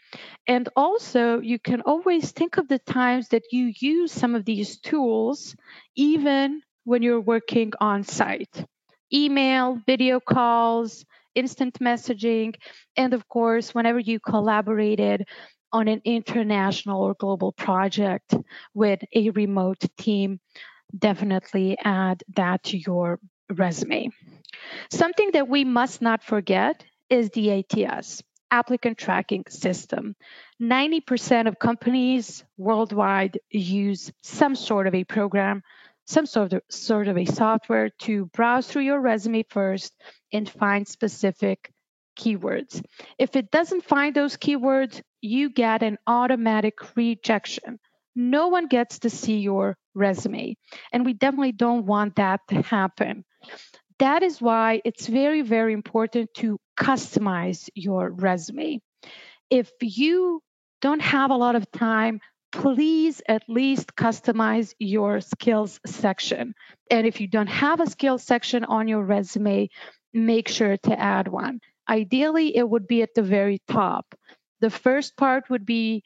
And 0.47 0.69
also, 0.75 1.41
you 1.41 1.59
can 1.59 1.83
always 1.83 2.33
think 2.33 2.57
of 2.57 2.67
the 2.67 2.79
times 2.79 3.29
that 3.29 3.43
you 3.53 3.73
use 3.79 4.11
some 4.11 4.35
of 4.35 4.45
these 4.45 4.81
tools, 4.81 5.55
even 5.95 6.63
when 6.85 7.03
you're 7.03 7.21
working 7.21 7.73
on 7.81 8.03
site 8.03 8.65
email, 9.13 9.81
video 9.87 10.19
calls, 10.19 11.05
instant 11.35 11.79
messaging, 11.81 12.55
and 12.97 13.15
of 13.15 13.29
course, 13.29 13.75
whenever 13.75 13.99
you 13.99 14.21
collaborated 14.21 15.27
on 15.73 15.89
an 15.89 16.01
international 16.05 17.03
or 17.03 17.15
global 17.15 17.53
project 17.53 18.35
with 18.75 19.01
a 19.13 19.31
remote 19.31 19.83
team, 19.99 20.41
definitely 20.97 21.77
add 21.83 22.23
that 22.37 22.63
to 22.63 22.79
your 22.79 23.19
resume. 23.51 24.11
Something 24.91 25.33
that 25.33 25.49
we 25.49 25.65
must 25.65 26.01
not 26.01 26.23
forget 26.23 26.85
is 27.11 27.31
the 27.31 27.51
ATS, 27.51 28.23
applicant 28.51 28.99
tracking 28.99 29.45
system. 29.49 30.15
90% 30.63 31.49
of 31.49 31.59
companies 31.59 32.45
worldwide 32.57 33.39
use 33.51 34.13
some 34.23 34.55
sort 34.55 34.87
of 34.87 34.95
a 34.95 35.05
program 35.05 35.63
some 36.07 36.27
sort 36.27 36.53
of, 36.53 36.63
sort 36.71 37.09
of 37.09 37.17
a 37.17 37.25
software 37.25 37.91
to 38.01 38.27
browse 38.27 38.67
through 38.67 38.83
your 38.83 39.01
resume 39.01 39.45
first 39.49 39.95
and 40.33 40.49
find 40.49 40.87
specific 40.87 41.71
keywords. 42.19 42.83
If 43.19 43.37
it 43.37 43.51
doesn't 43.51 43.85
find 43.85 44.15
those 44.15 44.37
keywords, 44.37 45.01
you 45.21 45.51
get 45.51 45.83
an 45.83 45.99
automatic 46.07 46.97
rejection. 46.97 47.79
No 48.15 48.49
one 48.49 48.67
gets 48.67 49.01
to 49.01 49.11
see 49.11 49.39
your 49.39 49.77
resume. 49.95 50.57
And 50.93 51.05
we 51.05 51.15
definitely 51.15 51.53
don't 51.53 51.87
want 51.87 52.17
that 52.17 52.41
to 52.49 52.63
happen. 52.63 53.25
That 53.99 54.23
is 54.23 54.41
why 54.41 54.81
it's 54.85 55.07
very, 55.07 55.43
very 55.43 55.73
important 55.73 56.31
to 56.37 56.59
customize 56.79 57.69
your 57.75 58.11
resume. 58.11 58.81
If 59.51 59.71
you 59.81 60.43
don't 60.81 61.03
have 61.03 61.31
a 61.31 61.37
lot 61.37 61.57
of 61.57 61.71
time 61.71 62.21
please 62.55 63.21
at 63.29 63.43
least 63.49 63.97
customize 63.97 64.75
your 64.79 65.21
skills 65.21 65.81
section. 65.85 66.55
And 66.89 67.05
if 67.05 67.21
you 67.21 67.27
don't 67.27 67.49
have 67.49 67.81
a 67.81 67.91
skills 67.91 68.23
section 68.23 68.65
on 68.65 68.87
your 68.87 69.03
resume, 69.03 69.69
make 70.13 70.49
sure 70.49 70.77
to 70.77 70.99
add 70.99 71.27
one. 71.27 71.61
Ideally, 71.89 72.57
it 72.57 72.69
would 72.69 72.87
be 72.87 73.03
at 73.03 73.15
the 73.15 73.23
very 73.23 73.61
top. 73.67 74.15
The 74.61 74.71
first 74.71 75.17
part 75.17 75.51
would 75.51 75.67
be 75.67 76.05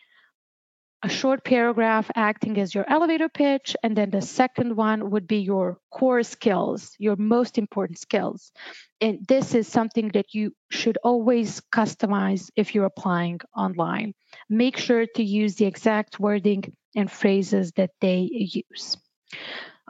a 1.03 1.09
short 1.09 1.45
paragraph 1.45 2.11
acting 2.15 2.59
as 2.59 2.75
your 2.75 2.85
elevator 2.89 3.29
pitch, 3.29 3.77
and 3.83 3.97
then 3.97 4.11
the 4.11 4.23
second 4.23 4.77
one 4.77 5.11
would 5.11 5.29
be 5.29 5.39
your 5.39 5.79
core 5.91 6.23
skills, 6.23 6.95
your 6.99 7.17
most 7.17 7.57
important 7.57 7.99
skills. 7.99 8.53
And 9.01 9.25
this 9.27 9.55
is 9.55 9.69
something 9.69 10.09
that 10.15 10.35
you 10.35 10.53
should 10.71 10.99
always 11.05 11.61
customize 11.73 12.51
if 12.57 12.75
you're 12.75 12.85
applying 12.85 13.41
online. 13.57 14.15
Make 14.49 14.77
sure 14.77 15.07
to 15.15 15.23
use 15.23 15.55
the 15.55 15.67
exact 15.67 16.19
wording 16.19 16.65
and 16.97 17.11
phrases 17.11 17.73
that 17.73 17.91
they 18.01 18.29
use. 18.33 18.97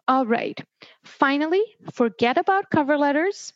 All 0.06 0.26
right. 0.26 0.58
Finally, 1.04 1.62
forget 1.92 2.38
about 2.38 2.70
cover 2.70 2.96
letters 2.98 3.52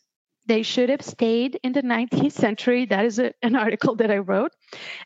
they 0.46 0.62
should 0.62 0.88
have 0.88 1.02
stayed 1.02 1.58
in 1.62 1.72
the 1.72 1.82
19th 1.82 2.32
century. 2.32 2.86
That 2.86 3.04
is 3.04 3.18
a, 3.18 3.32
an 3.42 3.56
article 3.56 3.94
that 3.96 4.10
I 4.10 4.18
wrote. 4.18 4.52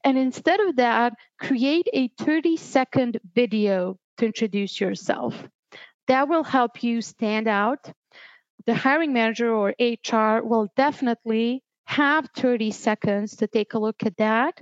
And 0.05 0.16
instead 0.16 0.61
of 0.61 0.77
that, 0.77 1.14
create 1.38 1.87
a 1.92 2.09
30 2.18 2.57
second 2.57 3.20
video 3.35 3.99
to 4.18 4.27
introduce 4.27 4.81
yourself. 4.81 5.35
That 6.09 6.29
will 6.29 6.44
help 6.44 6.83
you 6.83 7.03
stand 7.03 7.49
out. 7.49 7.90
The 8.64 8.75
hiring 8.75 9.12
manager 9.12 9.53
or 9.53 9.75
HR 9.79 10.44
will 10.44 10.68
definitely 10.77 11.62
have 11.85 12.29
30 12.37 12.70
seconds 12.70 13.37
to 13.37 13.46
take 13.46 13.75
a 13.75 13.79
look 13.79 14.05
at 14.05 14.16
that. 14.16 14.59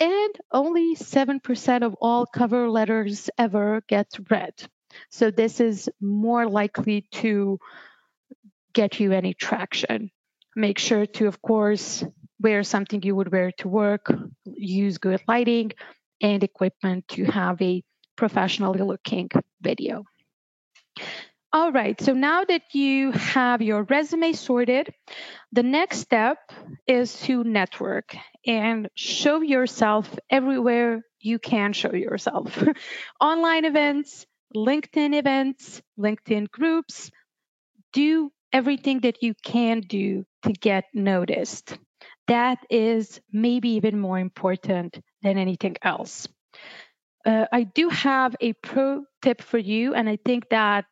And 0.00 0.34
only 0.52 0.96
7% 0.96 1.82
of 1.82 1.94
all 2.00 2.26
cover 2.26 2.68
letters 2.68 3.30
ever 3.38 3.82
get 3.88 4.08
read. 4.30 4.54
So 5.10 5.30
this 5.30 5.60
is 5.60 5.88
more 6.00 6.48
likely 6.48 7.06
to 7.12 7.58
get 8.74 9.00
you 9.00 9.12
any 9.12 9.34
traction. 9.34 10.10
Make 10.56 10.78
sure 10.78 11.06
to, 11.06 11.26
of 11.26 11.40
course, 11.40 12.04
wear 12.40 12.62
something 12.62 13.02
you 13.02 13.16
would 13.16 13.32
wear 13.32 13.52
to 13.58 13.68
work, 13.68 14.12
use 14.44 14.98
good 14.98 15.22
lighting 15.26 15.72
and 16.20 16.42
equipment 16.42 17.08
to 17.08 17.24
have 17.24 17.60
a 17.62 17.82
professionally 18.16 18.80
looking 18.80 19.30
video. 19.60 20.04
All 21.52 21.70
right, 21.70 22.00
so 22.00 22.12
now 22.12 22.44
that 22.44 22.74
you 22.74 23.12
have 23.12 23.62
your 23.62 23.84
resume 23.84 24.32
sorted, 24.32 24.92
the 25.52 25.62
next 25.62 25.98
step 25.98 26.38
is 26.86 27.20
to 27.22 27.44
network 27.44 28.16
and 28.44 28.88
show 28.96 29.40
yourself 29.40 30.18
everywhere 30.28 31.02
you 31.20 31.38
can 31.38 31.72
show 31.72 31.94
yourself. 31.94 32.62
Online 33.20 33.64
events, 33.64 34.26
LinkedIn 34.54 35.16
events, 35.16 35.80
LinkedIn 35.98 36.50
groups. 36.50 37.12
Do 37.92 38.32
everything 38.54 39.00
that 39.00 39.20
you 39.20 39.34
can 39.42 39.80
do 39.80 40.24
to 40.44 40.52
get 40.52 40.84
noticed. 40.94 41.76
That 42.28 42.58
is 42.70 43.20
maybe 43.32 43.70
even 43.70 43.98
more 43.98 44.18
important 44.18 45.00
than 45.22 45.36
anything 45.36 45.76
else. 45.82 46.28
Uh, 47.26 47.46
I 47.52 47.64
do 47.64 47.88
have 47.88 48.36
a 48.40 48.52
pro 48.52 49.04
tip 49.22 49.42
for 49.42 49.58
you, 49.58 49.94
and 49.94 50.08
I 50.08 50.18
think 50.24 50.48
that 50.50 50.84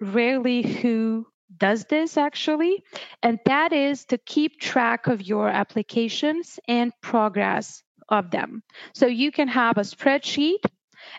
rarely 0.00 0.62
who 0.62 1.26
does 1.58 1.84
this 1.84 2.16
actually, 2.16 2.82
and 3.22 3.38
that 3.44 3.72
is 3.72 4.06
to 4.06 4.18
keep 4.18 4.60
track 4.60 5.06
of 5.06 5.20
your 5.20 5.48
applications 5.48 6.58
and 6.66 6.92
progress 7.02 7.82
of 8.08 8.30
them. 8.30 8.62
So 8.94 9.06
you 9.06 9.30
can 9.32 9.48
have 9.48 9.76
a 9.76 9.82
spreadsheet, 9.82 10.64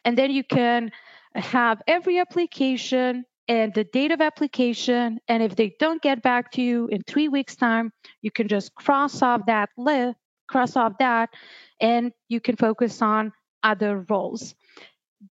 and 0.06 0.18
then 0.18 0.32
you 0.32 0.44
can 0.44 0.92
have 1.36 1.82
every 1.88 2.20
application 2.20 3.26
and 3.52 3.74
the 3.74 3.84
date 3.84 4.14
of 4.14 4.22
application. 4.22 5.20
And 5.28 5.44
if 5.44 5.58
they 5.58 5.76
don't 5.78 6.02
get 6.02 6.24
back 6.24 6.54
to 6.54 6.62
you 6.62 6.88
in 6.88 7.02
three 7.04 7.28
weeks' 7.28 7.58
time, 7.58 7.92
you 8.22 8.32
can 8.32 8.48
just 8.48 8.74
cross 8.76 9.22
off 9.22 9.46
that 9.48 9.70
list, 9.78 10.18
cross 10.48 10.78
off 10.78 10.94
that, 11.00 11.30
and 11.82 12.14
you 12.30 12.40
can 12.40 12.56
focus 12.56 13.02
on 13.02 13.34
other 13.62 14.06
roles. 14.10 14.56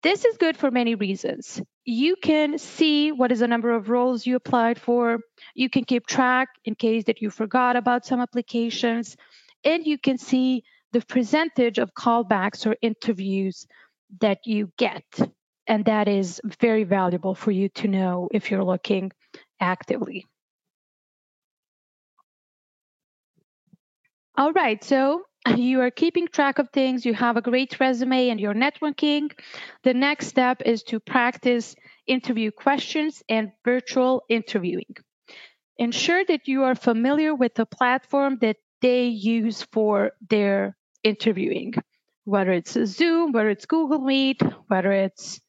This 0.01 0.23
is 0.23 0.37
good 0.37 0.55
for 0.55 0.71
many 0.71 0.95
reasons. 0.95 1.61
You 1.83 2.15
can 2.15 2.57
see 2.57 3.11
what 3.11 3.33
is 3.33 3.39
the 3.39 3.49
number 3.49 3.71
of 3.71 3.89
roles 3.89 4.25
you 4.25 4.37
applied 4.37 4.79
for. 4.79 5.19
You 5.53 5.69
can 5.69 5.83
keep 5.83 6.07
track 6.07 6.47
in 6.63 6.75
case 6.75 7.03
that 7.03 7.21
you 7.21 7.29
forgot 7.29 7.75
about 7.75 8.05
some 8.05 8.21
applications, 8.21 9.17
and 9.65 9.85
you 9.85 9.97
can 9.97 10.17
see 10.17 10.63
the 10.93 11.01
percentage 11.01 11.79
of 11.79 11.93
callbacks 11.93 12.65
or 12.65 12.77
interviews 12.81 13.67
that 14.21 14.39
you 14.45 14.71
get. 14.77 15.03
And 15.67 15.85
that 15.85 16.07
is 16.07 16.41
very 16.59 16.83
valuable 16.83 17.35
for 17.35 17.51
you 17.51 17.69
to 17.69 17.87
know 17.87 18.29
if 18.31 18.51
you're 18.51 18.63
looking 18.63 19.11
actively. 19.59 20.25
All 24.37 24.51
right, 24.51 24.83
so 24.83 25.23
you 25.55 25.81
are 25.81 25.91
keeping 25.91 26.27
track 26.27 26.59
of 26.59 26.69
things, 26.71 27.05
you 27.05 27.13
have 27.13 27.37
a 27.37 27.41
great 27.41 27.79
resume, 27.79 28.29
and 28.29 28.39
you're 28.39 28.53
networking. 28.53 29.31
The 29.83 29.93
next 29.93 30.27
step 30.27 30.61
is 30.65 30.83
to 30.83 30.99
practice 30.99 31.75
interview 32.07 32.51
questions 32.51 33.23
and 33.29 33.51
virtual 33.63 34.23
interviewing. 34.29 34.95
Ensure 35.77 36.23
that 36.25 36.47
you 36.47 36.63
are 36.63 36.75
familiar 36.75 37.33
with 37.33 37.55
the 37.55 37.65
platform 37.65 38.37
that 38.41 38.57
they 38.81 39.05
use 39.05 39.63
for 39.71 40.11
their 40.29 40.77
interviewing, 41.03 41.73
whether 42.23 42.51
it's 42.51 42.77
Zoom, 42.85 43.31
whether 43.31 43.49
it's 43.49 43.65
Google 43.65 43.99
Meet, 43.99 44.41
whether 44.67 44.91
it's 44.91 45.39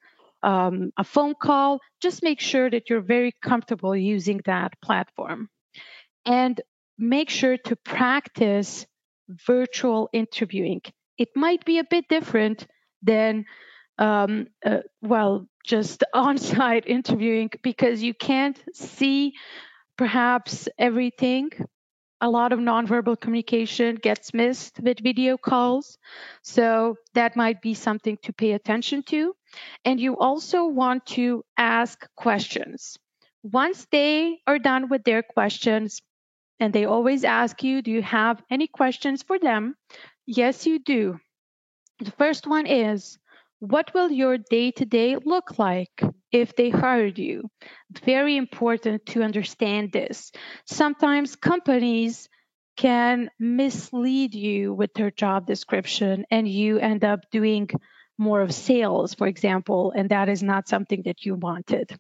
um, 0.43 0.93
a 0.97 1.05
phone 1.05 1.35
call. 1.41 1.81
Just 2.01 2.23
make 2.23 2.41
sure 2.41 2.71
that 2.71 2.89
you're 2.91 3.01
very 3.01 3.33
comfortable 3.43 3.97
using 3.97 4.41
that 4.47 4.75
platform. 4.83 5.49
And 6.25 6.61
make 6.99 7.31
sure 7.31 7.57
to 7.57 7.77
practice 7.77 8.87
virtual 9.29 10.09
interviewing. 10.13 10.83
It 11.19 11.29
might 11.35 11.65
be 11.65 11.79
a 11.79 11.85
bit 11.85 12.07
different 12.09 12.67
than, 13.03 13.45
um, 13.99 14.49
uh, 14.65 14.79
well, 15.03 15.47
just 15.65 16.05
on 16.15 16.39
site 16.39 16.87
interviewing 16.87 17.51
because 17.63 18.03
you 18.03 18.15
can't 18.15 18.61
see 18.75 19.35
perhaps 19.97 20.69
everything. 20.79 21.51
A 22.21 22.31
lot 22.31 22.53
of 22.53 22.59
nonverbal 22.59 23.21
communication 23.21 23.97
gets 23.97 24.35
missed 24.35 24.81
with 24.81 25.01
video 25.01 25.37
calls. 25.37 25.99
So 26.43 26.97
that 27.15 27.37
might 27.37 27.61
be 27.63 27.75
something 27.75 28.19
to 28.23 28.33
pay 28.33 28.53
attention 28.53 29.03
to. 29.05 29.35
And 29.85 30.01
you 30.01 30.17
also 30.19 30.67
want 30.67 31.07
to 31.17 31.45
ask 31.57 32.07
questions. 32.17 32.99
Once 33.43 33.87
they 33.91 34.41
are 34.47 34.59
done 34.59 34.89
with 34.89 35.05
their 35.05 35.23
questions, 35.23 36.01
and 36.59 36.73
they 36.73 36.85
always 36.87 37.25
ask 37.25 37.63
you, 37.63 37.83
Do 37.83 37.91
you 37.91 38.03
have 38.03 38.43
any 38.51 38.67
questions 38.67 39.23
for 39.23 39.39
them? 39.39 39.77
Yes, 40.27 40.67
you 40.67 40.79
do. 40.79 41.19
The 42.01 42.11
first 42.13 42.47
one 42.47 42.67
is, 42.67 43.19
What 43.61 43.95
will 43.95 44.11
your 44.11 44.37
day 44.39 44.71
to 44.73 44.85
day 44.85 45.17
look 45.17 45.59
like 45.59 46.03
if 46.31 46.55
they 46.57 46.71
hired 46.71 47.19
you? 47.19 47.49
Very 48.05 48.37
important 48.37 49.07
to 49.07 49.23
understand 49.23 49.93
this. 49.93 50.31
Sometimes 50.67 51.37
companies 51.37 52.29
can 52.77 53.31
mislead 53.39 54.35
you 54.35 54.75
with 54.75 54.93
their 54.95 55.11
job 55.11 55.47
description 55.47 56.27
and 56.31 56.47
you 56.47 56.79
end 56.79 57.05
up 57.05 57.21
doing 57.31 57.71
more 58.19 58.43
of 58.43 58.53
sales, 58.55 59.15
for 59.15 59.27
example, 59.27 59.93
and 59.97 60.11
that 60.11 60.29
is 60.29 60.43
not 60.43 60.69
something 60.69 61.03
that 61.05 61.25
you 61.25 61.35
wanted. 61.35 61.99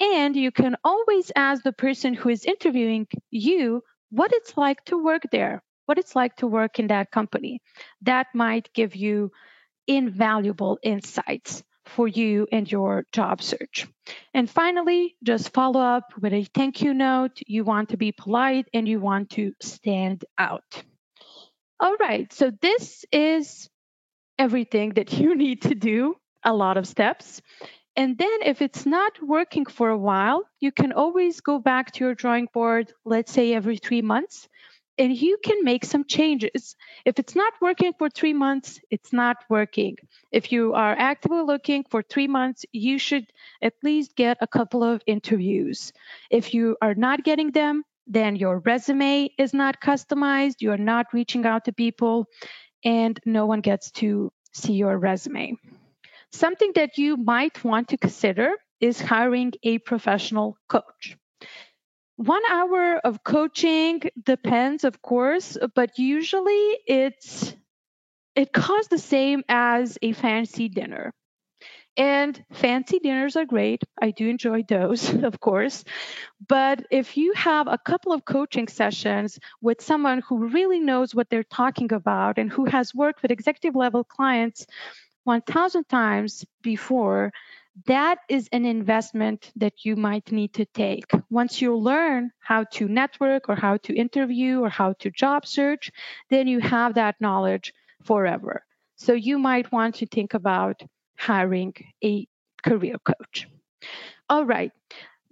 And 0.00 0.36
you 0.36 0.50
can 0.50 0.76
always 0.84 1.32
ask 1.36 1.62
the 1.62 1.72
person 1.72 2.14
who 2.14 2.28
is 2.28 2.44
interviewing 2.44 3.06
you 3.30 3.82
what 4.10 4.32
it's 4.32 4.56
like 4.56 4.84
to 4.86 5.02
work 5.02 5.22
there, 5.30 5.62
what 5.86 5.98
it's 5.98 6.14
like 6.14 6.36
to 6.36 6.46
work 6.46 6.78
in 6.78 6.88
that 6.88 7.10
company. 7.10 7.62
That 8.02 8.26
might 8.34 8.72
give 8.74 8.94
you 8.94 9.30
invaluable 9.86 10.78
insights 10.82 11.62
for 11.86 12.08
you 12.08 12.46
and 12.50 12.70
your 12.70 13.04
job 13.12 13.42
search. 13.42 13.86
And 14.34 14.48
finally, 14.48 15.16
just 15.22 15.52
follow 15.52 15.80
up 15.80 16.12
with 16.20 16.32
a 16.32 16.44
thank 16.44 16.82
you 16.82 16.94
note. 16.94 17.38
You 17.46 17.64
want 17.64 17.90
to 17.90 17.96
be 17.96 18.12
polite 18.12 18.68
and 18.72 18.88
you 18.88 19.00
want 19.00 19.30
to 19.30 19.52
stand 19.60 20.24
out. 20.38 20.82
All 21.80 21.96
right, 21.96 22.32
so 22.32 22.52
this 22.60 23.04
is 23.10 23.68
everything 24.38 24.90
that 24.94 25.12
you 25.12 25.34
need 25.44 25.62
to 25.62 25.74
do, 25.74 26.16
a 26.44 26.54
lot 26.54 26.76
of 26.76 26.86
steps. 26.86 27.42
And 27.94 28.16
then, 28.16 28.38
if 28.46 28.62
it's 28.62 28.86
not 28.86 29.12
working 29.22 29.66
for 29.66 29.90
a 29.90 29.98
while, 29.98 30.44
you 30.60 30.72
can 30.72 30.92
always 30.92 31.42
go 31.42 31.58
back 31.58 31.92
to 31.92 32.04
your 32.04 32.14
drawing 32.14 32.48
board, 32.54 32.90
let's 33.04 33.30
say 33.30 33.52
every 33.52 33.76
three 33.76 34.00
months, 34.00 34.48
and 34.98 35.16
you 35.16 35.38
can 35.42 35.64
make 35.64 35.84
some 35.84 36.04
changes. 36.04 36.76
If 37.04 37.18
it's 37.18 37.34
not 37.34 37.52
working 37.60 37.92
for 37.98 38.10
three 38.10 38.34
months, 38.34 38.78
it's 38.90 39.12
not 39.12 39.36
working. 39.48 39.96
If 40.30 40.52
you 40.52 40.74
are 40.74 40.94
actively 40.96 41.42
looking 41.42 41.84
for 41.90 42.02
three 42.02 42.28
months, 42.28 42.64
you 42.72 42.98
should 42.98 43.26
at 43.62 43.74
least 43.82 44.16
get 44.16 44.38
a 44.40 44.46
couple 44.46 44.82
of 44.82 45.02
interviews. 45.06 45.92
If 46.30 46.54
you 46.54 46.76
are 46.82 46.94
not 46.94 47.24
getting 47.24 47.50
them, 47.52 47.84
then 48.06 48.36
your 48.36 48.58
resume 48.58 49.30
is 49.38 49.54
not 49.54 49.80
customized, 49.80 50.56
you're 50.60 50.76
not 50.76 51.06
reaching 51.12 51.46
out 51.46 51.64
to 51.64 51.72
people, 51.72 52.26
and 52.84 53.18
no 53.24 53.46
one 53.46 53.60
gets 53.60 53.90
to 53.92 54.32
see 54.52 54.74
your 54.74 54.98
resume. 54.98 55.56
Something 56.32 56.72
that 56.74 56.98
you 56.98 57.16
might 57.16 57.62
want 57.64 57.88
to 57.88 57.96
consider 57.96 58.52
is 58.80 59.00
hiring 59.00 59.52
a 59.62 59.78
professional 59.78 60.56
coach. 60.68 61.16
One 62.22 62.42
hour 62.48 62.98
of 62.98 63.24
coaching 63.24 64.00
depends, 64.22 64.84
of 64.84 65.02
course, 65.02 65.58
but 65.74 65.98
usually 65.98 66.78
it's 66.86 67.56
it 68.36 68.52
costs 68.52 68.86
the 68.86 68.98
same 68.98 69.42
as 69.48 69.98
a 70.02 70.12
fancy 70.12 70.68
dinner. 70.68 71.12
And 71.96 72.40
fancy 72.52 73.00
dinners 73.00 73.34
are 73.34 73.44
great. 73.44 73.82
I 74.00 74.12
do 74.12 74.28
enjoy 74.28 74.62
those, 74.68 75.12
of 75.24 75.40
course. 75.40 75.82
But 76.46 76.86
if 76.92 77.16
you 77.16 77.32
have 77.32 77.66
a 77.66 77.76
couple 77.76 78.12
of 78.12 78.24
coaching 78.24 78.68
sessions 78.68 79.40
with 79.60 79.82
someone 79.82 80.20
who 80.20 80.46
really 80.46 80.78
knows 80.78 81.16
what 81.16 81.28
they're 81.28 81.42
talking 81.42 81.92
about 81.92 82.38
and 82.38 82.52
who 82.52 82.66
has 82.66 82.94
worked 82.94 83.22
with 83.22 83.32
executive 83.32 83.74
level 83.74 84.04
clients 84.04 84.64
1,000 85.24 85.88
times 85.88 86.44
before, 86.62 87.32
that 87.86 88.18
is 88.28 88.48
an 88.52 88.64
investment 88.64 89.50
that 89.56 89.84
you 89.84 89.96
might 89.96 90.30
need 90.30 90.54
to 90.54 90.66
take. 90.66 91.10
Once 91.30 91.62
you 91.62 91.76
learn 91.76 92.30
how 92.40 92.64
to 92.64 92.86
network 92.86 93.48
or 93.48 93.56
how 93.56 93.78
to 93.78 93.94
interview 93.94 94.60
or 94.60 94.68
how 94.68 94.92
to 94.94 95.10
job 95.10 95.46
search, 95.46 95.90
then 96.28 96.46
you 96.46 96.60
have 96.60 96.94
that 96.94 97.20
knowledge 97.20 97.72
forever. 98.04 98.64
So 98.96 99.14
you 99.14 99.38
might 99.38 99.72
want 99.72 99.96
to 99.96 100.06
think 100.06 100.34
about 100.34 100.82
hiring 101.16 101.74
a 102.04 102.26
career 102.62 102.96
coach. 102.98 103.48
All 104.28 104.44
right. 104.44 104.72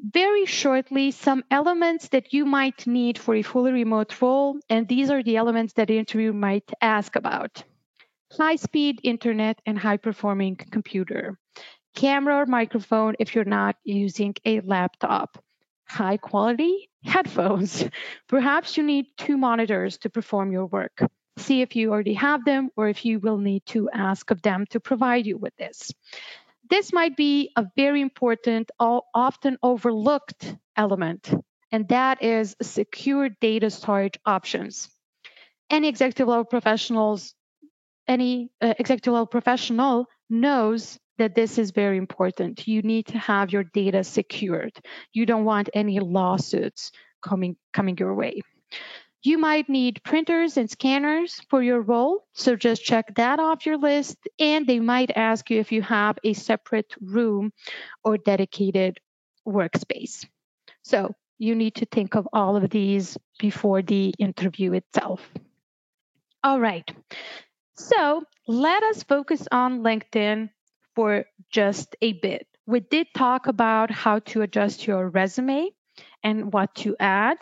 Very 0.02 0.46
shortly, 0.46 1.10
some 1.10 1.44
elements 1.50 2.08
that 2.08 2.32
you 2.32 2.46
might 2.46 2.86
need 2.86 3.18
for 3.18 3.34
a 3.34 3.42
fully 3.42 3.70
remote 3.70 4.20
role, 4.22 4.58
and 4.70 4.88
these 4.88 5.10
are 5.10 5.22
the 5.22 5.36
elements 5.36 5.74
that 5.74 5.88
the 5.88 5.98
interview 5.98 6.32
might 6.32 6.70
ask 6.80 7.16
about 7.16 7.62
high 8.32 8.56
speed 8.56 9.00
internet 9.02 9.60
and 9.66 9.78
high 9.78 9.96
performing 9.96 10.56
computer, 10.56 11.38
camera 11.94 12.36
or 12.36 12.46
microphone 12.46 13.14
if 13.18 13.34
you're 13.34 13.44
not 13.44 13.76
using 13.84 14.34
a 14.44 14.60
laptop, 14.60 15.42
high 15.84 16.16
quality 16.16 16.88
headphones. 17.04 17.84
Perhaps 18.28 18.76
you 18.76 18.82
need 18.82 19.06
two 19.16 19.36
monitors 19.36 19.98
to 19.98 20.10
perform 20.10 20.52
your 20.52 20.66
work. 20.66 21.02
See 21.36 21.62
if 21.62 21.76
you 21.76 21.90
already 21.90 22.14
have 22.14 22.44
them 22.44 22.70
or 22.76 22.88
if 22.88 23.04
you 23.04 23.18
will 23.18 23.38
need 23.38 23.64
to 23.66 23.88
ask 23.90 24.30
of 24.30 24.42
them 24.42 24.66
to 24.70 24.80
provide 24.80 25.26
you 25.26 25.38
with 25.38 25.56
this. 25.56 25.90
This 26.68 26.92
might 26.92 27.16
be 27.16 27.50
a 27.56 27.66
very 27.76 28.00
important, 28.00 28.70
often 28.78 29.58
overlooked 29.62 30.54
element, 30.76 31.32
and 31.72 31.88
that 31.88 32.22
is 32.22 32.54
secure 32.62 33.28
data 33.28 33.70
storage 33.70 34.18
options. 34.24 34.88
Any 35.68 35.88
executive 35.88 36.28
level 36.28 36.44
professionals 36.44 37.34
any 38.10 38.50
uh, 38.60 38.74
executive 38.78 39.12
level 39.12 39.26
professional 39.26 40.06
knows 40.28 40.98
that 41.18 41.34
this 41.34 41.58
is 41.58 41.70
very 41.70 41.98
important. 41.98 42.66
You 42.66 42.82
need 42.82 43.06
to 43.08 43.18
have 43.18 43.52
your 43.52 43.64
data 43.64 44.04
secured. 44.04 44.72
You 45.12 45.26
don't 45.26 45.44
want 45.44 45.70
any 45.74 46.00
lawsuits 46.00 46.92
coming 47.22 47.56
coming 47.72 47.96
your 47.98 48.14
way. 48.14 48.40
You 49.22 49.36
might 49.36 49.68
need 49.68 50.02
printers 50.02 50.56
and 50.56 50.70
scanners 50.70 51.42
for 51.50 51.62
your 51.62 51.82
role, 51.82 52.24
so 52.32 52.56
just 52.56 52.82
check 52.82 53.14
that 53.16 53.38
off 53.38 53.66
your 53.66 53.76
list. 53.76 54.16
And 54.38 54.66
they 54.66 54.80
might 54.80 55.10
ask 55.14 55.50
you 55.50 55.60
if 55.60 55.72
you 55.72 55.82
have 55.82 56.18
a 56.24 56.32
separate 56.32 56.94
room 57.02 57.52
or 58.02 58.16
dedicated 58.16 58.98
workspace. 59.46 60.26
So 60.82 61.14
you 61.38 61.54
need 61.54 61.74
to 61.76 61.86
think 61.86 62.14
of 62.14 62.28
all 62.32 62.56
of 62.56 62.70
these 62.70 63.18
before 63.38 63.82
the 63.82 64.14
interview 64.18 64.72
itself. 64.72 65.20
All 66.42 66.60
right. 66.60 66.90
So 67.76 68.22
let 68.46 68.82
us 68.84 69.02
focus 69.02 69.46
on 69.52 69.80
LinkedIn 69.80 70.50
for 70.94 71.24
just 71.50 71.96
a 72.02 72.12
bit. 72.14 72.46
We 72.66 72.80
did 72.80 73.08
talk 73.14 73.46
about 73.46 73.90
how 73.90 74.20
to 74.30 74.42
adjust 74.42 74.86
your 74.86 75.08
resume 75.08 75.70
and 76.22 76.52
what 76.52 76.74
to 76.76 76.96
add. 77.00 77.38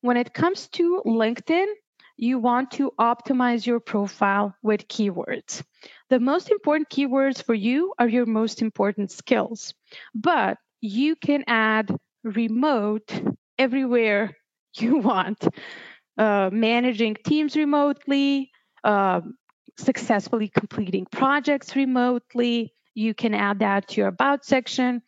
When 0.00 0.16
it 0.16 0.32
comes 0.34 0.68
to 0.68 1.02
LinkedIn, 1.04 1.66
you 2.16 2.38
want 2.38 2.72
to 2.72 2.92
optimize 2.98 3.66
your 3.66 3.80
profile 3.80 4.54
with 4.62 4.88
keywords. 4.88 5.62
The 6.10 6.20
most 6.20 6.50
important 6.50 6.88
keywords 6.88 7.42
for 7.42 7.54
you 7.54 7.94
are 7.98 8.08
your 8.08 8.26
most 8.26 8.62
important 8.62 9.10
skills, 9.10 9.74
but 10.14 10.58
you 10.80 11.16
can 11.16 11.44
add 11.46 11.94
remote 12.22 13.12
everywhere 13.58 14.36
you 14.76 14.98
want. 14.98 15.46
Uh, 16.18 16.50
managing 16.52 17.16
teams 17.24 17.56
remotely, 17.56 18.50
uh, 18.84 19.20
successfully 19.78 20.48
completing 20.48 21.06
projects 21.06 21.74
remotely, 21.74 22.74
You 22.94 23.14
can 23.14 23.34
add 23.34 23.60
that 23.60 23.88
to 23.88 24.00
your 24.00 24.08
About 24.08 24.44
section. 24.44 25.02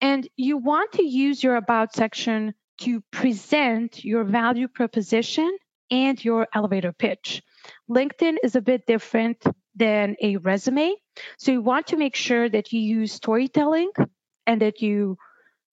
And 0.00 0.28
you 0.36 0.58
want 0.58 0.92
to 0.92 1.04
use 1.04 1.42
your 1.42 1.56
About 1.56 1.94
section 1.94 2.54
to 2.82 3.00
present 3.12 4.04
your 4.04 4.24
value 4.24 4.68
proposition 4.68 5.56
and 5.90 6.22
your 6.24 6.48
elevator 6.54 6.92
pitch. 6.92 7.42
LinkedIn 7.88 8.36
is 8.42 8.56
a 8.56 8.60
bit 8.60 8.86
different 8.86 9.42
than 9.74 10.16
a 10.20 10.36
resume. 10.36 10.94
So 11.38 11.52
you 11.52 11.62
want 11.62 11.88
to 11.88 11.96
make 11.96 12.16
sure 12.16 12.48
that 12.48 12.72
you 12.72 12.80
use 12.80 13.12
storytelling 13.12 13.90
and 14.46 14.60
that 14.60 14.82
you 14.82 15.16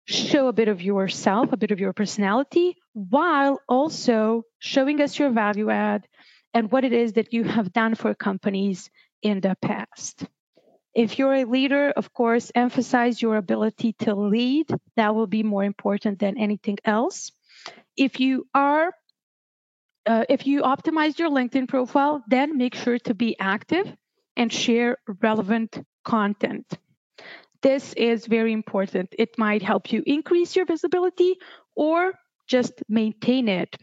show 0.06 0.48
a 0.48 0.54
bit 0.54 0.68
of 0.68 0.82
yourself, 0.82 1.52
a 1.52 1.58
bit 1.58 1.72
of 1.72 1.80
your 1.80 1.94
personality, 1.94 2.76
while 2.94 3.62
also 3.68 4.44
showing 4.60 5.02
us 5.02 5.18
your 5.18 5.32
value 5.32 5.70
add 5.70 6.08
and 6.54 6.72
what 6.72 6.84
it 6.84 6.94
is 6.94 7.14
that 7.14 7.34
you 7.34 7.44
have 7.44 7.72
done 7.72 7.96
for 7.96 8.14
companies 8.14 8.90
in 9.22 9.40
the 9.40 9.56
past. 9.62 10.26
If 10.94 11.18
you're 11.18 11.34
a 11.34 11.46
leader, 11.46 11.92
of 11.92 12.14
course, 12.14 12.52
emphasize 12.54 13.22
your 13.22 13.38
ability 13.38 13.94
to 14.00 14.14
lead. 14.16 14.68
That 14.98 15.16
will 15.16 15.28
be 15.28 15.44
more 15.44 15.64
important 15.64 16.20
than 16.20 16.38
anything 16.38 16.78
else. 16.84 17.32
If 17.96 18.20
you 18.20 18.48
are 18.54 18.92
uh, 20.06 20.26
if 20.30 20.48
you 20.48 20.64
optimize 20.64 21.20
your 21.20 21.30
LinkedIn 21.30 21.68
profile, 21.68 22.24
then 22.28 22.58
make 22.58 22.76
sure 22.76 22.98
to 23.00 23.14
be 23.14 23.38
active 23.40 23.96
and 24.36 24.52
share 24.52 24.98
relevant 25.22 25.80
content. 26.04 26.66
This 27.62 27.94
is 27.94 28.26
very 28.26 28.54
important. 28.54 29.14
It 29.18 29.38
might 29.38 29.62
help 29.62 29.92
you 29.92 30.02
increase 30.06 30.56
your 30.56 30.66
visibility 30.66 31.36
or 31.76 32.14
just 32.48 32.74
maintain 32.90 33.48
it. 33.48 33.78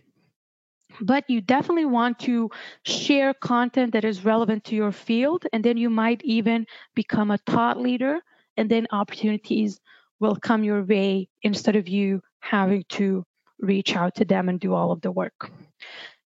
But 1.01 1.25
you 1.29 1.41
definitely 1.41 1.85
want 1.85 2.19
to 2.21 2.51
share 2.85 3.35
content 3.35 3.93
that 3.93 4.05
is 4.05 4.25
relevant 4.25 4.65
to 4.65 4.77
your 4.77 4.93
field, 4.93 5.47
and 5.53 5.65
then 5.65 5.77
you 5.77 5.91
might 5.91 6.23
even 6.25 6.67
become 6.95 7.31
a 7.31 7.39
thought 7.39 7.81
leader, 7.81 8.21
and 8.57 8.71
then 8.71 8.87
opportunities 8.91 9.81
will 10.21 10.37
come 10.37 10.65
your 10.65 10.83
way 10.83 11.29
instead 11.43 11.77
of 11.77 11.89
you 11.89 12.21
having 12.41 12.85
to 12.89 13.25
reach 13.61 13.97
out 13.97 14.17
to 14.17 14.25
them 14.25 14.49
and 14.49 14.61
do 14.61 14.75
all 14.75 14.93
of 14.93 15.01
the 15.01 15.11
work. 15.11 15.51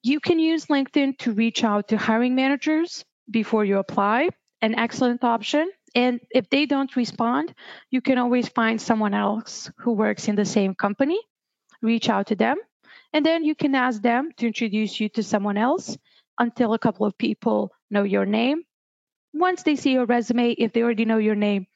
You 0.02 0.20
can 0.20 0.38
use 0.38 0.66
LinkedIn 0.66 1.18
to 1.18 1.32
reach 1.32 1.64
out 1.64 1.88
to 1.88 1.96
hiring 1.96 2.34
managers 2.34 3.04
before 3.30 3.64
you 3.64 3.78
apply, 3.78 4.30
an 4.60 4.74
excellent 4.74 5.22
option. 5.24 5.70
And 5.94 6.20
if 6.30 6.48
they 6.48 6.66
don't 6.66 6.96
respond, 6.96 7.54
you 7.90 8.00
can 8.00 8.18
always 8.18 8.48
find 8.48 8.80
someone 8.80 9.14
else 9.14 9.70
who 9.78 9.92
works 9.92 10.28
in 10.28 10.36
the 10.36 10.44
same 10.44 10.74
company, 10.74 11.20
reach 11.82 12.08
out 12.08 12.28
to 12.28 12.34
them, 12.34 12.56
and 13.12 13.24
then 13.24 13.44
you 13.44 13.54
can 13.54 13.74
ask 13.74 14.00
them 14.02 14.30
to 14.38 14.46
introduce 14.46 15.00
you 15.00 15.08
to 15.10 15.22
someone 15.22 15.56
else 15.56 15.96
until 16.38 16.72
a 16.72 16.78
couple 16.78 17.06
of 17.06 17.18
people 17.18 17.72
know 17.90 18.02
your 18.02 18.26
name. 18.26 18.62
Once 19.34 19.62
they 19.62 19.76
see 19.76 19.92
your 19.92 20.06
resume, 20.06 20.52
if 20.52 20.72
they 20.72 20.82
already 20.82 21.04
know 21.04 21.18
your 21.18 21.34
name, 21.34 21.66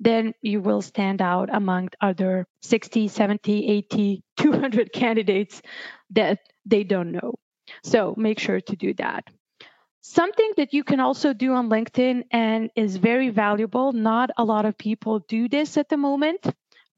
then 0.00 0.32
you 0.42 0.60
will 0.60 0.80
stand 0.80 1.20
out 1.20 1.48
among 1.52 1.88
other 2.00 2.46
60, 2.62 3.08
70, 3.08 3.66
80, 3.68 4.22
200 4.36 4.92
candidates 4.92 5.60
that 6.10 6.38
they 6.64 6.84
don't 6.84 7.12
know. 7.12 7.34
So 7.82 8.14
make 8.16 8.38
sure 8.38 8.60
to 8.60 8.76
do 8.76 8.94
that. 8.94 9.24
Something 10.00 10.52
that 10.56 10.72
you 10.72 10.84
can 10.84 11.00
also 11.00 11.32
do 11.34 11.52
on 11.52 11.68
LinkedIn 11.68 12.22
and 12.30 12.70
is 12.76 12.96
very 12.96 13.28
valuable, 13.28 13.92
not 13.92 14.30
a 14.38 14.44
lot 14.44 14.64
of 14.64 14.78
people 14.78 15.18
do 15.28 15.48
this 15.48 15.76
at 15.76 15.88
the 15.88 15.96
moment, 15.96 16.46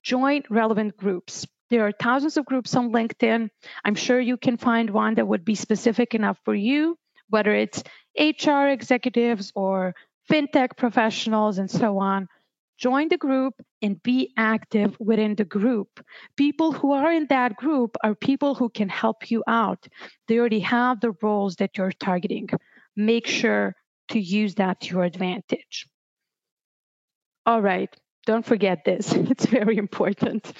join 0.02 0.42
relevant 0.48 0.96
groups. 0.96 1.46
There 1.70 1.86
are 1.86 1.92
thousands 1.92 2.36
of 2.36 2.46
groups 2.46 2.74
on 2.74 2.92
LinkedIn. 2.92 3.48
I'm 3.84 3.94
sure 3.94 4.20
you 4.20 4.36
can 4.36 4.56
find 4.56 4.90
one 4.90 5.14
that 5.14 5.28
would 5.28 5.44
be 5.44 5.54
specific 5.54 6.14
enough 6.14 6.38
for 6.44 6.54
you, 6.54 6.98
whether 7.28 7.52
it's 7.52 7.82
HR 8.18 8.66
executives 8.66 9.52
or 9.54 9.94
fintech 10.30 10.76
professionals 10.76 11.58
and 11.58 11.70
so 11.70 11.98
on. 11.98 12.28
Join 12.76 13.08
the 13.08 13.18
group 13.18 13.54
and 13.82 14.02
be 14.02 14.32
active 14.36 14.96
within 14.98 15.34
the 15.34 15.44
group. 15.44 16.04
People 16.36 16.72
who 16.72 16.92
are 16.92 17.12
in 17.12 17.26
that 17.28 17.56
group 17.56 17.96
are 18.02 18.14
people 18.14 18.54
who 18.54 18.70
can 18.70 18.88
help 18.88 19.30
you 19.30 19.44
out. 19.46 19.86
They 20.28 20.38
already 20.38 20.60
have 20.60 21.00
the 21.00 21.12
roles 21.22 21.56
that 21.56 21.76
you're 21.76 21.92
targeting 21.92 22.48
make 22.96 23.26
sure 23.26 23.74
to 24.08 24.20
use 24.20 24.56
that 24.56 24.80
to 24.80 24.94
your 24.94 25.04
advantage. 25.04 25.86
All 27.46 27.62
right, 27.62 27.94
don't 28.26 28.44
forget 28.44 28.84
this, 28.84 29.12
it's 29.14 29.46
very 29.46 29.76
important. 29.76 30.52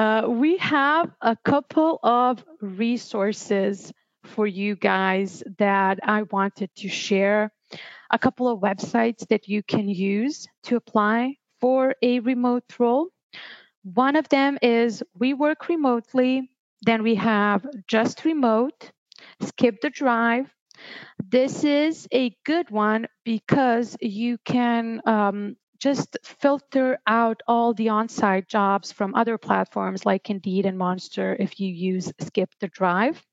Uh, 0.00 0.26
we 0.26 0.56
have 0.56 1.10
a 1.20 1.36
couple 1.44 2.00
of 2.02 2.42
resources 2.62 3.92
for 4.24 4.46
you 4.46 4.74
guys 4.74 5.42
that 5.58 5.98
I 6.02 6.22
wanted 6.22 6.70
to 6.76 6.88
share. 6.88 7.52
A 8.10 8.18
couple 8.18 8.48
of 8.48 8.60
websites 8.60 9.28
that 9.28 9.46
you 9.46 9.62
can 9.62 9.90
use 9.90 10.46
to 10.62 10.76
apply 10.76 11.34
for 11.60 11.94
a 12.00 12.20
remote 12.20 12.64
role. 12.78 13.08
One 13.82 14.16
of 14.16 14.26
them 14.30 14.56
is 14.62 15.02
We 15.18 15.34
Work 15.34 15.68
Remotely. 15.68 16.48
Then 16.80 17.02
we 17.02 17.16
have 17.16 17.66
Just 17.86 18.24
Remote, 18.24 18.92
Skip 19.42 19.82
the 19.82 19.90
Drive, 19.90 20.46
this 21.28 21.64
is 21.64 22.08
a 22.12 22.34
good 22.44 22.70
one 22.70 23.06
because 23.24 23.96
you 24.00 24.38
can 24.44 25.00
um, 25.06 25.56
just 25.80 26.16
filter 26.22 26.98
out 27.06 27.42
all 27.48 27.74
the 27.74 27.88
on 27.88 28.08
site 28.08 28.48
jobs 28.48 28.92
from 28.92 29.14
other 29.14 29.38
platforms 29.38 30.04
like 30.04 30.30
Indeed 30.30 30.66
and 30.66 30.78
Monster 30.78 31.36
if 31.40 31.58
you 31.58 31.72
use 31.72 32.12
Skip 32.20 32.50
the 32.60 32.68
Drive. 32.68 33.24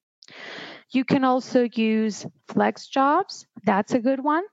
You 0.91 1.03
can 1.03 1.23
also 1.23 1.67
use 1.73 2.25
Flex 2.47 2.87
Jobs, 2.87 3.45
that's 3.65 3.93
a 3.93 3.99
good 3.99 4.23
one. 4.23 4.43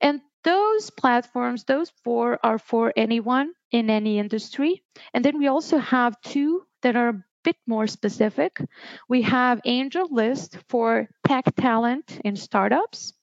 And 0.00 0.20
those 0.44 0.90
platforms, 0.90 1.64
those 1.64 1.90
four 2.02 2.38
are 2.42 2.58
for 2.58 2.92
anyone 2.96 3.52
in 3.70 3.90
any 3.90 4.18
industry. 4.18 4.82
And 5.14 5.24
then 5.24 5.38
we 5.38 5.46
also 5.46 5.78
have 5.78 6.20
two 6.22 6.62
that 6.82 6.96
are 6.96 7.08
a 7.08 7.24
bit 7.44 7.56
more 7.66 7.86
specific, 7.86 8.60
we 9.08 9.22
have 9.22 9.60
AngelList 9.64 10.58
for 10.68 11.08
tech 11.26 11.44
talent 11.56 12.20
in 12.24 12.36
startups, 12.36 13.14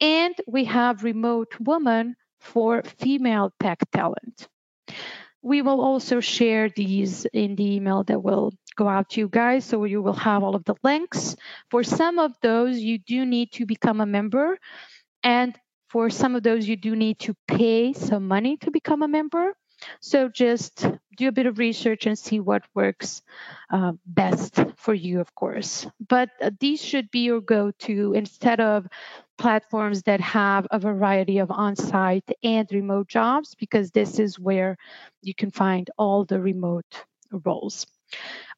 and 0.00 0.34
we 0.46 0.64
have 0.64 1.04
Remote 1.04 1.54
Woman 1.60 2.16
for 2.40 2.82
female 2.82 3.52
tech 3.60 3.78
talent. 3.92 4.48
We 5.42 5.62
will 5.62 5.80
also 5.80 6.20
share 6.20 6.68
these 6.68 7.24
in 7.32 7.56
the 7.56 7.76
email 7.76 8.04
that 8.04 8.22
will 8.22 8.52
go 8.76 8.88
out 8.88 9.10
to 9.10 9.20
you 9.20 9.28
guys, 9.28 9.64
so 9.64 9.84
you 9.84 10.02
will 10.02 10.14
have 10.14 10.42
all 10.42 10.54
of 10.54 10.64
the 10.64 10.74
links. 10.82 11.36
For 11.70 11.82
some 11.82 12.18
of 12.18 12.32
those, 12.42 12.78
you 12.78 12.98
do 12.98 13.24
need 13.24 13.52
to 13.52 13.66
become 13.66 14.00
a 14.00 14.06
member, 14.06 14.58
and 15.22 15.56
for 15.88 16.10
some 16.10 16.36
of 16.36 16.42
those, 16.42 16.68
you 16.68 16.76
do 16.76 16.94
need 16.94 17.18
to 17.20 17.34
pay 17.48 17.92
some 17.92 18.28
money 18.28 18.56
to 18.58 18.70
become 18.70 19.02
a 19.02 19.08
member. 19.08 19.54
So 20.00 20.28
just 20.28 20.86
do 21.16 21.28
a 21.28 21.32
bit 21.32 21.46
of 21.46 21.58
research 21.58 22.06
and 22.06 22.18
see 22.18 22.40
what 22.40 22.62
works 22.74 23.22
uh, 23.70 23.92
best 24.06 24.58
for 24.76 24.94
you, 24.94 25.20
of 25.20 25.34
course. 25.34 25.86
But 26.08 26.30
uh, 26.40 26.50
these 26.60 26.82
should 26.82 27.10
be 27.10 27.20
your 27.20 27.40
go 27.40 27.70
to 27.70 28.14
instead 28.14 28.60
of 28.60 28.86
platforms 29.38 30.02
that 30.02 30.20
have 30.20 30.66
a 30.70 30.78
variety 30.78 31.38
of 31.38 31.50
on 31.50 31.76
site 31.76 32.30
and 32.42 32.68
remote 32.70 33.08
jobs, 33.08 33.54
because 33.54 33.90
this 33.90 34.18
is 34.18 34.38
where 34.38 34.76
you 35.22 35.34
can 35.34 35.50
find 35.50 35.90
all 35.98 36.24
the 36.24 36.40
remote 36.40 37.04
roles. 37.44 37.86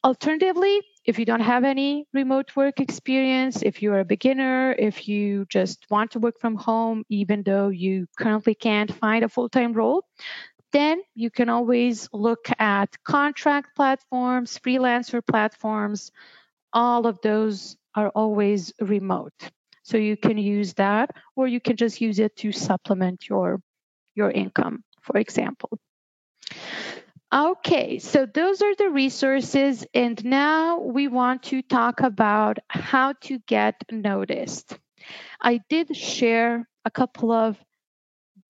Alternatively, 0.05 0.81
if 1.05 1.19
you 1.19 1.25
don't 1.25 1.41
have 1.41 1.63
any 1.63 2.07
remote 2.13 2.57
work 2.57 2.81
experience, 2.81 3.63
if 3.63 3.83
you're 3.83 4.01
a 4.01 4.05
beginner, 4.05 4.73
if 4.73 5.07
you 5.07 5.47
just 5.49 5.87
want 5.91 6.11
to 6.13 6.19
work 6.19 6.41
from 6.41 6.57
home, 6.57 7.05
even 7.09 7.43
though 7.45 7.69
you 7.69 8.07
currently 8.19 8.55
can't 8.55 8.93
find 8.93 9.25
a 9.25 9.29
full 9.29 9.49
time 9.49 9.73
role, 9.73 10.05
then 10.73 11.03
you 11.15 11.31
can 11.31 11.49
always 11.49 12.09
look 12.13 12.49
at 12.59 12.97
contract 13.05 13.77
platforms, 13.77 14.59
freelancer 14.59 15.25
platforms. 15.25 16.11
All 16.73 17.07
of 17.07 17.21
those 17.23 17.77
are 17.95 18.09
always 18.11 18.73
remote. 18.81 19.51
So 19.83 19.97
you 19.97 20.17
can 20.17 20.39
use 20.39 20.75
that, 20.75 21.11
or 21.37 21.47
you 21.47 21.61
can 21.61 21.77
just 21.77 22.01
use 22.01 22.19
it 22.19 22.37
to 22.37 22.53
supplement 22.53 23.29
your, 23.29 23.61
your 24.15 24.31
income, 24.31 24.85
for 25.01 25.19
example. 25.19 25.79
Okay, 27.35 27.99
so 27.99 28.27
those 28.27 28.61
are 28.63 28.75
the 28.75 28.91
resources. 28.91 29.87
And 29.95 30.23
now 30.25 30.81
we 30.81 31.09
want 31.09 31.45
to 31.45 31.63
talk 31.63 32.01
about 32.01 32.59
how 32.69 33.15
to 33.23 33.39
get 33.47 33.83
noticed. 33.91 34.79
I 35.41 35.61
did 35.69 35.97
share 35.97 36.69
a 36.85 36.91
couple 36.91 37.33
of 37.33 37.59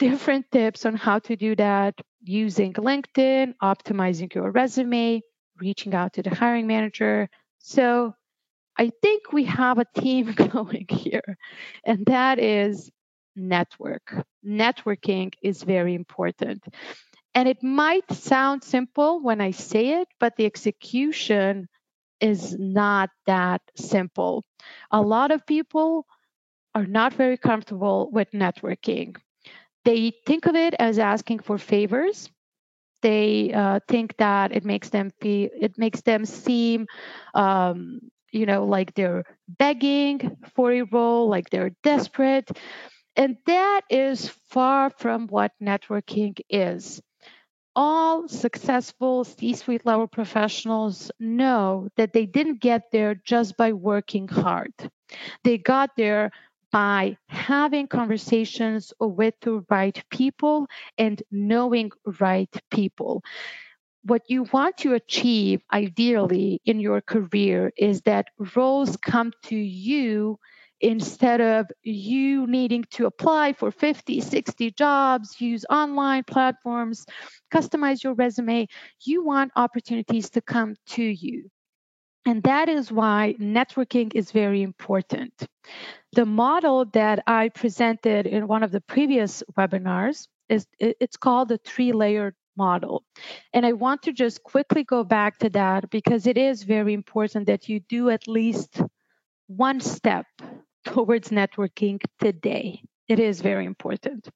different 0.03 0.51
tips 0.51 0.85
on 0.85 0.97
how 0.97 1.21
to 1.21 1.37
do 1.37 1.55
that 1.55 1.95
using 2.25 2.73
LinkedIn, 2.73 3.55
optimizing 3.63 4.35
your 4.35 4.51
resume, 4.51 5.23
reaching 5.61 5.95
out 5.95 6.13
to 6.15 6.23
the 6.25 6.35
hiring 6.35 6.67
manager. 6.67 7.29
So 7.61 8.13
I 8.77 8.91
think 9.01 9.33
we 9.33 9.45
have 9.45 9.79
a 9.79 9.87
team 9.97 10.33
going 10.53 10.87
here, 10.89 11.37
and 11.87 12.05
that 12.07 12.41
is 12.41 12.91
network. 13.37 14.27
Networking 14.45 15.33
is 15.41 15.63
very 15.63 15.95
important. 15.95 16.65
And 17.37 17.49
it 17.49 17.63
might 17.63 18.11
sound 18.11 18.65
simple 18.65 19.23
when 19.23 19.41
I 19.41 19.53
say 19.53 20.01
it, 20.01 20.09
but 20.19 20.35
the 20.37 20.47
execution 20.47 21.69
is 22.21 22.59
not 22.59 23.09
that 23.27 23.63
simple. 23.77 24.45
A 24.91 25.01
lot 25.01 25.31
of 25.31 25.47
people 25.47 26.07
are 26.75 26.87
not 26.87 27.15
very 27.15 27.37
comfortable 27.37 28.11
with 28.11 28.33
networking 28.33 29.15
they 29.85 30.13
think 30.27 30.47
of 30.47 30.55
it 30.55 30.75
as 30.79 30.99
asking 30.99 31.41
for 31.41 31.59
favors. 31.59 32.31
They 33.03 33.53
uh, 33.53 33.81
think 33.89 34.17
that 34.19 34.53
it 34.53 34.65
makes 34.65 34.91
them 34.91 35.11
feel 35.21 35.51
it 35.61 35.77
makes 35.79 36.03
them 36.03 36.25
seem 36.25 36.87
um, 37.35 38.01
you 38.33 38.47
know 38.47 38.65
like 38.65 38.95
they're 38.95 39.25
begging 39.49 40.37
for 40.55 40.73
a 40.73 40.83
role 40.83 41.29
like 41.29 41.51
they're 41.51 41.73
desperate. 41.83 42.51
And 43.17 43.37
that 43.47 43.83
is 43.91 44.29
far 44.49 44.91
from 44.91 45.29
what 45.29 45.53
networking 45.63 46.39
is. 46.49 47.03
All 47.77 48.29
successful 48.29 49.25
C 49.25 49.55
suite 49.55 49.85
level 49.87 50.07
professionals 50.07 51.11
know 51.21 51.89
that 51.97 52.13
they 52.13 52.27
didn't 52.27 52.61
get 52.61 52.91
there 52.93 53.15
just 53.15 53.57
by 53.57 53.73
working 53.73 54.29
hard. 54.29 54.73
They 55.45 55.59
got 55.59 55.91
there 55.97 56.31
by 56.73 57.17
having 57.29 57.87
conversations 57.89 58.93
with 59.01 59.35
the 59.43 59.65
right 59.71 60.03
people 60.11 60.67
and 60.99 61.23
knowing 61.31 61.91
right 62.21 62.51
people. 62.71 63.23
What 64.05 64.23
you 64.29 64.45
want 64.53 64.79
to 64.79 64.95
achieve 64.95 65.63
ideally 65.73 66.61
in 66.65 66.81
your 66.81 67.01
career 67.03 67.73
is 67.77 68.03
that 68.03 68.29
roles 68.57 68.97
come 68.97 69.33
to 69.45 69.57
you 69.57 70.39
instead 70.81 71.41
of 71.41 71.67
you 71.83 72.47
needing 72.47 72.85
to 72.93 73.07
apply 73.07 73.53
for 73.55 73.71
50, 73.71 74.21
60 74.21 74.71
jobs, 74.73 75.41
use 75.41 75.65
online 75.71 76.25
platforms, 76.25 77.07
customize 77.53 78.03
your 78.03 78.15
resume. 78.15 78.67
You 79.05 79.25
want 79.25 79.53
opportunities 79.57 80.31
to 80.31 80.41
come 80.43 80.77
to 80.89 81.03
you. 81.03 81.51
And 82.25 82.43
that 82.45 82.69
is 82.69 82.93
why 82.93 83.35
networking 83.41 84.13
is 84.15 84.31
very 84.31 84.63
important. 84.63 85.33
The 86.13 86.27
model 86.27 86.85
that 86.93 87.23
I 87.27 87.49
presented 87.49 88.27
in 88.27 88.47
one 88.47 88.63
of 88.63 88.71
the 88.71 88.81
previous 88.81 89.43
webinars 89.59 90.29
is 90.49 90.67
it's 90.79 91.17
called 91.17 91.49
the 91.49 91.59
three-layered 91.59 92.35
model. 92.57 93.05
And 93.53 93.65
I 93.65 93.73
want 93.73 94.03
to 94.03 94.13
just 94.13 94.43
quickly 94.43 94.85
go 94.85 95.05
back 95.05 95.39
to 95.39 95.51
that 95.51 95.91
because 95.91 96.27
it 96.27 96.37
is 96.37 96.63
very 96.63 96.93
important 96.93 97.47
that 97.47 97.69
you 97.69 97.81
do 97.81 98.11
at 98.11 98.29
least 98.29 98.81
one 99.47 99.81
step 99.81 100.27
towards 100.85 101.31
networking 101.31 102.01
today. 102.21 102.83
It 103.09 103.19
is 103.19 103.41
very 103.41 103.67
important. 103.67 104.29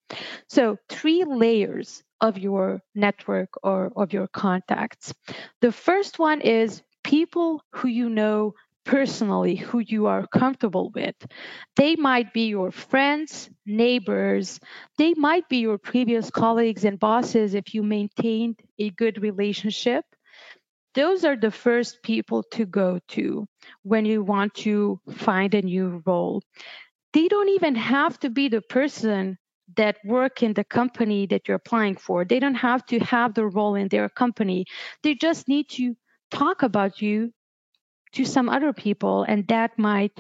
So, 0.49 0.77
three 0.89 1.25
layers 1.25 2.03
of 2.21 2.39
your 2.39 2.83
network 2.95 3.51
or 3.63 3.93
of 3.97 4.13
your 4.13 4.27
contacts. 4.27 5.15
The 5.61 5.73
first 5.73 6.19
one 6.19 6.41
is 6.41 6.83
people 7.07 7.63
who 7.71 7.87
you 7.87 8.11
know 8.11 8.53
personally, 8.85 9.55
who 9.55 9.79
you 9.79 10.07
are 10.07 10.27
comfortable 10.27 10.91
with. 10.93 11.15
They 11.77 11.95
might 11.95 12.33
be 12.33 12.49
your 12.49 12.73
friends, 12.73 13.49
neighbors, 13.65 14.59
they 14.99 15.15
might 15.15 15.49
be 15.49 15.59
your 15.59 15.79
previous 15.79 16.31
colleagues 16.31 16.85
and 16.85 16.99
bosses 16.99 17.55
if 17.55 17.75
you 17.75 17.85
maintained 17.85 18.61
a 18.79 18.91
good 18.91 19.23
relationship. 19.23 20.05
Those 20.95 21.25
are 21.25 21.37
the 21.37 21.53
first 21.53 22.03
people 22.03 22.43
to 22.53 22.67
go 22.67 22.99
to 23.09 23.47
when 23.83 24.05
you 24.05 24.25
want 24.25 24.55
to 24.67 25.01
find 25.15 25.55
a 25.55 25.63
new 25.63 26.03
role. 26.07 26.43
They 27.13 27.29
don't 27.29 27.51
even 27.51 27.77
have 27.77 28.19
to 28.21 28.31
be 28.31 28.49
the 28.49 28.63
person 28.63 29.39
that 29.77 29.97
work 30.05 30.43
in 30.43 30.55
the 30.55 30.65
company 30.65 31.27
that 31.27 31.47
you're 31.47 31.57
applying 31.57 31.97
for. 31.97 32.25
They 32.25 32.41
don't 32.41 32.55
have 32.55 32.85
to 32.87 32.99
have 33.01 33.35
the 33.35 33.47
role 33.47 33.77
in 33.77 33.89
their 33.89 34.09
company. 34.09 34.67
They 35.03 35.15
just 35.15 35.49
need 35.49 35.69
to 35.71 35.97
talk 36.31 36.63
about 36.63 37.03
you 37.03 37.33
to 38.13 38.25
some 38.25 38.49
other 38.49 38.73
people, 38.73 39.25
and 39.25 39.47
that 39.49 39.79
might 39.79 40.19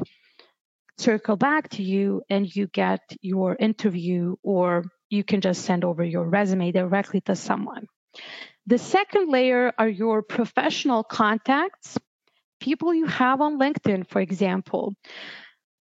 circle 0.99 1.37
back 1.37 1.69
to 1.71 1.83
you 1.83 2.23
and 2.31 2.55
you 2.55 2.67
get 2.69 3.01
your 3.21 3.57
interview, 3.59 4.37
or 4.43 4.85
you 5.11 5.25
can 5.25 5.41
just 5.41 5.63
send 5.65 5.85
over 5.85 6.05
your 6.05 6.29
resume 6.29 6.73
directly 6.73 7.21
to 7.23 7.35
someone. 7.35 7.87
The 8.67 8.79
second 8.79 9.31
layer 9.31 9.73
are 9.79 9.89
your 9.89 10.23
professional 10.23 11.05
contacts, 11.05 11.99
people 12.61 12.93
you 12.93 13.07
have 13.07 13.41
on 13.41 13.59
LinkedIn, 13.59 14.09
for 14.09 14.21
example. 14.21 14.95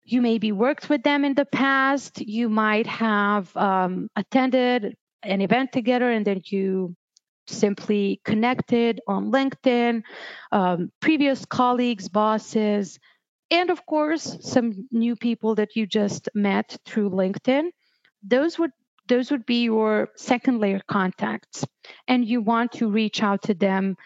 You 0.05 0.23
maybe 0.23 0.51
worked 0.51 0.89
with 0.89 1.03
them 1.03 1.25
in 1.25 1.35
the 1.35 1.45
past. 1.45 2.21
You 2.21 2.49
might 2.49 2.87
have 2.87 3.55
um, 3.57 4.09
attended 4.17 4.95
an 5.23 5.41
event 5.41 5.73
together 5.73 6.11
and 6.11 6.27
then 6.27 6.41
you 6.47 6.97
simply 7.51 8.21
connected 8.25 9.01
on 9.07 9.31
LinkedIn, 9.31 10.03
um, 10.53 10.91
previous 11.01 11.45
colleagues, 11.45 12.09
bosses, 12.09 12.99
and 13.51 13.71
of 13.71 13.85
course, 13.87 14.39
some 14.43 14.89
new 14.93 15.17
people 15.17 15.57
that 15.57 15.75
you 15.75 15.87
just 15.87 16.29
met 16.35 16.77
through 16.85 17.11
LinkedIn. 17.11 17.71
Those 18.23 18.59
would 18.59 18.71
those 19.09 19.33
would 19.33 19.45
be 19.45 19.65
your 19.65 20.11
second 20.17 20.61
layer 20.61 20.81
contacts, 20.87 21.67
and 22.07 22.25
you 22.25 22.41
want 22.41 22.73
to 22.73 22.89
reach 22.89 23.23
out 23.23 23.43
to 23.43 23.55
them 23.55 23.97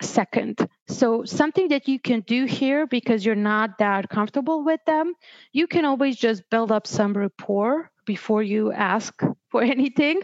second. 0.00 0.58
So, 0.88 1.24
something 1.24 1.68
that 1.68 1.88
you 1.88 1.98
can 2.00 2.20
do 2.20 2.44
here 2.44 2.86
because 2.86 3.24
you're 3.24 3.34
not 3.34 3.78
that 3.78 4.08
comfortable 4.08 4.64
with 4.64 4.80
them, 4.86 5.14
you 5.52 5.66
can 5.66 5.84
always 5.84 6.16
just 6.16 6.42
build 6.50 6.72
up 6.72 6.86
some 6.86 7.16
rapport 7.16 7.90
before 8.06 8.42
you 8.42 8.72
ask 8.72 9.20
for 9.50 9.62
anything 9.62 10.22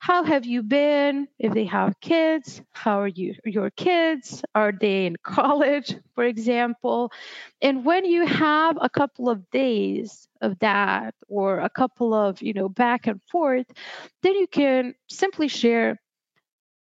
how 0.00 0.22
have 0.24 0.46
you 0.46 0.62
been? 0.62 1.28
If 1.38 1.54
they 1.54 1.64
have 1.66 2.00
kids 2.00 2.62
how 2.72 3.00
are 3.00 3.08
you 3.08 3.34
your 3.44 3.70
kids? 3.70 4.42
Are 4.54 4.72
they 4.72 5.06
in 5.06 5.16
college 5.22 5.96
for 6.14 6.24
example? 6.24 7.12
And 7.60 7.84
when 7.84 8.04
you 8.04 8.26
have 8.26 8.78
a 8.80 8.88
couple 8.88 9.28
of 9.28 9.50
days 9.50 10.28
of 10.40 10.58
that 10.60 11.14
or 11.28 11.58
a 11.60 11.70
couple 11.70 12.14
of 12.14 12.40
you 12.42 12.52
know 12.52 12.68
back 12.68 13.06
and 13.06 13.20
forth 13.30 13.66
then 14.22 14.34
you 14.34 14.46
can 14.46 14.94
simply 15.08 15.48
share 15.48 16.00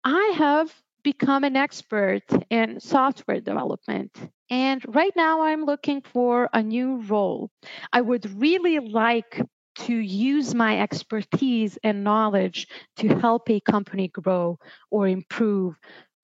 i 0.03 0.33
have 0.37 0.73
become 1.03 1.43
an 1.43 1.55
expert 1.55 2.23
in 2.49 2.79
software 2.79 3.39
development 3.39 4.11
and 4.49 4.83
right 4.93 5.13
now 5.15 5.41
i'm 5.41 5.63
looking 5.65 6.01
for 6.01 6.49
a 6.53 6.61
new 6.61 6.97
role. 7.03 7.49
I 7.93 8.01
would 8.01 8.25
really 8.39 8.79
like 8.79 9.41
to 9.85 9.95
use 9.95 10.53
my 10.53 10.79
expertise 10.79 11.77
and 11.83 12.03
knowledge 12.03 12.67
to 12.97 13.07
help 13.07 13.49
a 13.49 13.59
company 13.61 14.07
grow 14.09 14.57
or 14.91 15.07
improve 15.07 15.75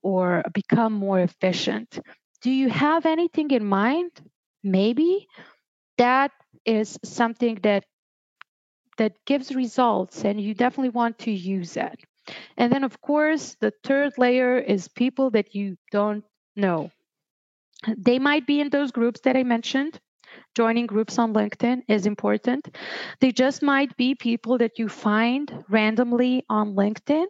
or 0.02 0.44
become 0.54 0.94
more 0.94 1.20
efficient. 1.20 2.00
Do 2.41 2.52
you 2.52 2.70
have 2.70 3.06
anything 3.06 3.52
in 3.52 3.65
mind? 3.65 4.12
Maybe 4.63 5.28
that 5.98 6.32
is 6.65 7.00
something 7.04 7.60
that 7.63 7.86
that 8.98 9.13
gives 9.26 9.54
results 9.54 10.24
and 10.24 10.39
you 10.39 10.54
definitely 10.54 10.89
want 10.89 11.20
to 11.20 11.32
use 11.32 11.76
it. 11.76 12.00
And 12.58 12.72
then 12.72 12.84
of 12.84 13.02
course, 13.02 13.56
the 13.60 13.74
third 13.84 14.13
layer 14.18 14.58
is 14.58 14.88
people 14.88 15.32
that 15.32 15.54
you 15.54 15.78
don't 15.91 16.24
know. 16.56 16.91
They 17.98 18.20
might 18.20 18.48
be 18.48 18.62
in 18.62 18.70
those 18.70 18.91
groups 18.91 19.22
that 19.22 19.36
I 19.36 19.44
mentioned 19.44 20.00
joining 20.56 20.86
groups 20.86 21.19
on 21.19 21.34
LinkedIn 21.34 21.82
is 21.88 22.06
important. 22.06 22.76
They 23.21 23.32
just 23.32 23.62
might 23.62 23.95
be 23.98 24.15
people 24.15 24.58
that 24.58 24.78
you 24.78 24.89
find 24.89 25.63
randomly 25.69 26.43
on 26.50 26.76
LinkedIn. 26.76 27.26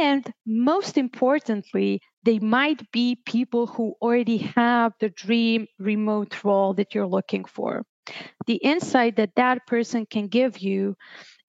And 0.00 0.30
most 0.46 0.98
importantly, 0.98 2.00
they 2.22 2.38
might 2.38 2.90
be 2.92 3.18
people 3.24 3.66
who 3.66 3.94
already 4.02 4.38
have 4.56 4.92
the 5.00 5.08
dream 5.08 5.66
remote 5.78 6.44
role 6.44 6.74
that 6.74 6.94
you're 6.94 7.06
looking 7.06 7.44
for. 7.44 7.82
The 8.46 8.56
insight 8.56 9.16
that 9.16 9.34
that 9.36 9.66
person 9.66 10.06
can 10.06 10.26
give 10.28 10.58
you 10.58 10.96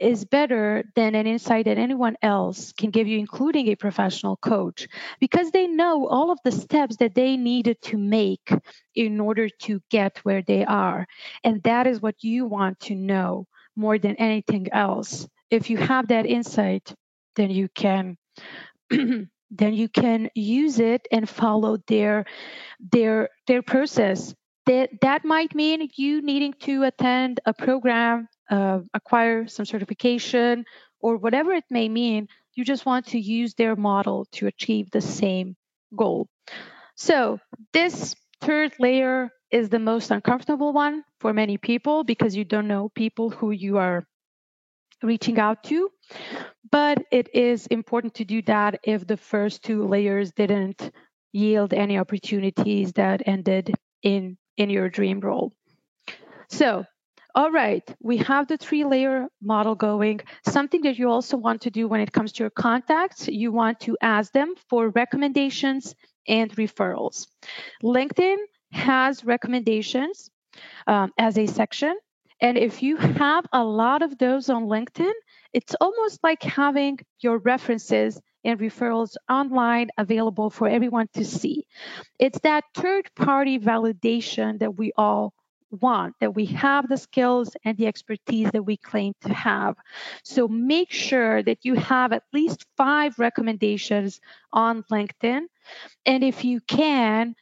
is 0.02 0.26
better 0.26 0.84
than 0.96 1.16
an 1.16 1.28
insight 1.28 1.66
that 1.66 1.78
anyone 1.78 2.18
else 2.22 2.74
can 2.74 2.90
give 2.90 3.08
you, 3.08 3.20
including 3.20 3.68
a 3.68 3.76
professional 3.76 4.36
coach, 4.38 4.88
because 5.20 5.52
they 5.52 5.68
know 5.68 6.08
all 6.08 6.32
of 6.32 6.40
the 6.44 6.52
steps 6.52 6.98
that 6.98 7.16
they 7.16 7.38
needed 7.38 7.82
to 7.84 7.98
make 7.98 8.52
in 8.96 9.20
order 9.20 9.48
to 9.48 9.82
get 9.90 10.18
where 10.24 10.42
they 10.42 10.66
are. 10.66 11.06
And 11.44 11.62
that 11.64 11.88
is 11.88 12.02
what 12.02 12.24
you 12.24 12.46
want 12.46 12.80
to 12.82 12.96
know 12.96 13.48
more 13.76 14.00
than 14.00 14.16
anything 14.16 14.72
else. 14.74 15.28
If 15.50 15.70
you 15.70 15.78
have 15.78 16.08
that 16.08 16.26
insight, 16.26 16.94
then 17.36 17.52
you 17.52 17.70
can. 17.70 18.18
then 18.90 19.74
you 19.74 19.90
can 19.90 20.30
use 20.34 20.80
it 20.80 21.08
and 21.12 21.28
follow 21.28 21.78
their 21.88 22.26
their 22.92 23.30
their 23.48 23.62
process 23.62 24.34
that 24.66 24.90
that 25.02 25.26
might 25.26 25.54
mean 25.56 25.90
you 25.96 26.22
needing 26.22 26.54
to 26.54 26.84
attend 26.84 27.40
a 27.46 27.54
program 27.54 28.28
uh, 28.52 28.80
acquire 28.94 29.48
some 29.48 29.66
certification, 29.66 30.66
or 31.00 31.18
whatever 31.18 31.52
it 31.54 31.64
may 31.70 31.90
mean, 31.90 32.28
you 32.54 32.64
just 32.64 32.86
want 32.86 33.08
to 33.08 33.20
use 33.20 33.54
their 33.56 33.76
model 33.76 34.28
to 34.34 34.48
achieve 34.48 34.92
the 34.92 35.02
same 35.02 35.56
goal. 35.96 36.28
So, 36.96 37.40
this 37.74 38.16
third 38.42 38.74
layer 38.80 39.32
is 39.52 39.70
the 39.70 39.80
most 39.80 40.12
uncomfortable 40.12 40.74
one 40.74 41.04
for 41.20 41.34
many 41.34 41.58
people 41.58 42.04
because 42.04 42.36
you 42.36 42.46
don't 42.46 42.68
know 42.68 42.90
people 42.90 43.30
who 43.30 43.52
you 43.52 43.78
are 43.78 44.06
reaching 45.04 45.40
out 45.40 45.64
to. 45.66 45.90
But 46.72 47.04
it 47.12 47.34
is 47.34 47.68
important 47.68 48.16
to 48.16 48.26
do 48.26 48.42
that 48.44 48.80
if 48.84 49.08
the 49.08 49.18
first 49.18 49.64
two 49.64 49.88
layers 49.88 50.32
didn't 50.32 50.92
yield 51.34 51.74
any 51.74 51.98
opportunities 51.98 52.94
that 52.94 53.24
ended 53.26 53.74
in 54.04 54.38
in 54.58 54.70
your 54.70 54.90
dream 54.90 55.20
role. 55.20 55.54
So, 56.50 56.86
all 57.36 57.52
right, 57.52 57.84
we 58.00 58.18
have 58.18 58.48
the 58.48 58.58
three 58.58 58.84
layer 58.84 59.28
model 59.42 59.76
going. 59.76 60.22
Something 60.46 60.82
that 60.82 60.98
you 60.98 61.10
also 61.10 61.38
want 61.38 61.62
to 61.62 61.70
do 61.70 61.88
when 61.88 62.02
it 62.02 62.12
comes 62.12 62.32
to 62.34 62.44
your 62.44 62.50
contacts, 62.50 63.28
you 63.28 63.52
want 63.52 63.80
to 63.82 63.98
ask 64.02 64.32
them 64.34 64.54
for 64.70 64.90
recommendations 64.90 65.96
and 66.28 66.52
referrals. 66.56 67.28
LinkedIn 67.84 68.38
has 68.72 69.24
recommendations 69.24 70.30
um, 70.88 71.12
as 71.18 71.38
a 71.38 71.48
section. 71.48 71.98
And 72.42 72.58
if 72.58 72.82
you 72.82 72.98
have 72.98 73.46
a 73.54 73.64
lot 73.64 74.02
of 74.02 74.18
those 74.18 74.50
on 74.50 74.66
LinkedIn, 74.66 75.14
it's 75.54 75.76
almost 75.80 76.20
like 76.24 76.42
having 76.42 77.00
your 77.20 77.38
references 77.38 78.20
and 78.44 78.60
referrals 78.60 79.16
online 79.30 79.90
available 79.98 80.50
for 80.50 80.68
everyone 80.68 81.08
to 81.14 81.24
see. 81.24 81.66
It's 82.20 82.40
that 82.40 82.64
third 82.74 83.10
party 83.16 83.60
validation 83.60 84.60
that 84.60 84.76
we 84.78 84.92
all 84.98 85.34
want, 85.72 86.16
that 86.20 86.36
we 86.36 86.46
have 86.46 86.88
the 86.88 86.98
skills 86.98 87.56
and 87.64 87.78
the 87.78 87.88
expertise 87.88 88.50
that 88.52 88.64
we 88.64 88.78
claim 88.78 89.14
to 89.22 89.34
have. 89.34 89.76
So 90.24 90.48
make 90.48 90.92
sure 90.92 91.42
that 91.44 91.60
you 91.64 91.76
have 91.76 92.12
at 92.14 92.24
least 92.34 92.66
five 92.78 93.18
recommendations 93.18 94.20
on 94.52 94.84
LinkedIn. 94.92 95.42
And 96.06 96.24
if 96.24 96.44
you 96.44 96.60
can, 96.62 97.36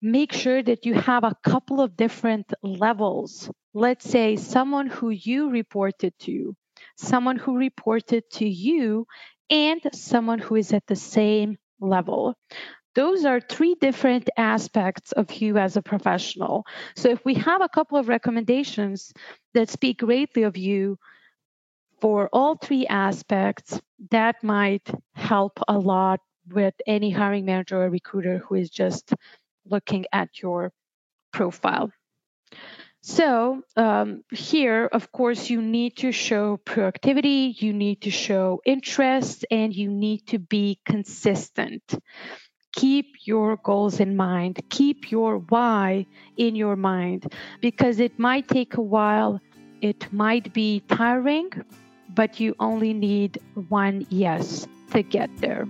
make 0.00 0.32
sure 0.32 0.62
that 0.62 0.84
you 0.84 0.94
have 0.94 1.24
a 1.24 1.36
couple 1.44 1.80
of 1.80 1.96
different 1.96 2.52
levels. 2.62 3.50
Let's 3.72 4.08
say 4.08 4.36
someone 4.36 4.88
who 4.88 5.10
you 5.10 5.50
reported 5.50 6.12
to, 6.20 6.56
someone 6.96 7.36
who 7.36 7.56
reported 7.56 8.24
to 8.32 8.48
you, 8.48 9.06
and 9.48 9.80
someone 9.92 10.38
who 10.38 10.56
is 10.56 10.72
at 10.72 10.86
the 10.86 10.96
same 10.96 11.58
level. 11.80 12.34
Those 12.94 13.24
are 13.24 13.40
three 13.40 13.74
different 13.74 14.28
aspects 14.36 15.12
of 15.12 15.32
you 15.32 15.56
as 15.56 15.76
a 15.76 15.82
professional. 15.82 16.66
So, 16.94 17.08
if 17.08 17.24
we 17.24 17.34
have 17.34 17.62
a 17.62 17.68
couple 17.68 17.98
of 17.98 18.08
recommendations 18.08 19.12
that 19.54 19.70
speak 19.70 19.98
greatly 19.98 20.42
of 20.42 20.56
you 20.56 20.98
for 22.00 22.28
all 22.32 22.56
three 22.56 22.86
aspects, 22.86 23.80
that 24.10 24.42
might 24.42 24.90
help 25.14 25.58
a 25.68 25.78
lot 25.78 26.20
with 26.50 26.74
any 26.86 27.10
hiring 27.10 27.44
manager 27.44 27.82
or 27.82 27.88
recruiter 27.88 28.38
who 28.38 28.56
is 28.56 28.68
just 28.68 29.14
looking 29.64 30.04
at 30.12 30.42
your 30.42 30.72
profile. 31.32 31.90
So, 33.00 33.62
um, 33.76 34.22
here, 34.30 34.86
of 34.86 35.10
course, 35.10 35.50
you 35.50 35.60
need 35.62 35.96
to 35.98 36.12
show 36.12 36.56
proactivity, 36.58 37.60
you 37.60 37.72
need 37.72 38.02
to 38.02 38.10
show 38.10 38.60
interest, 38.64 39.44
and 39.50 39.74
you 39.74 39.90
need 39.90 40.26
to 40.28 40.38
be 40.38 40.78
consistent 40.84 41.82
keep 42.74 43.14
your 43.24 43.56
goals 43.58 44.00
in 44.00 44.16
mind, 44.16 44.60
keep 44.68 45.10
your 45.10 45.38
why 45.38 46.06
in 46.36 46.56
your 46.56 46.76
mind, 46.76 47.32
because 47.60 48.00
it 48.00 48.18
might 48.18 48.48
take 48.48 48.76
a 48.76 48.82
while, 48.82 49.40
it 49.80 50.12
might 50.12 50.52
be 50.52 50.80
tiring, 50.88 51.50
but 52.14 52.40
you 52.40 52.54
only 52.60 52.92
need 52.92 53.38
one 53.68 54.06
yes 54.10 54.66
to 54.90 55.02
get 55.02 55.30
there. 55.38 55.66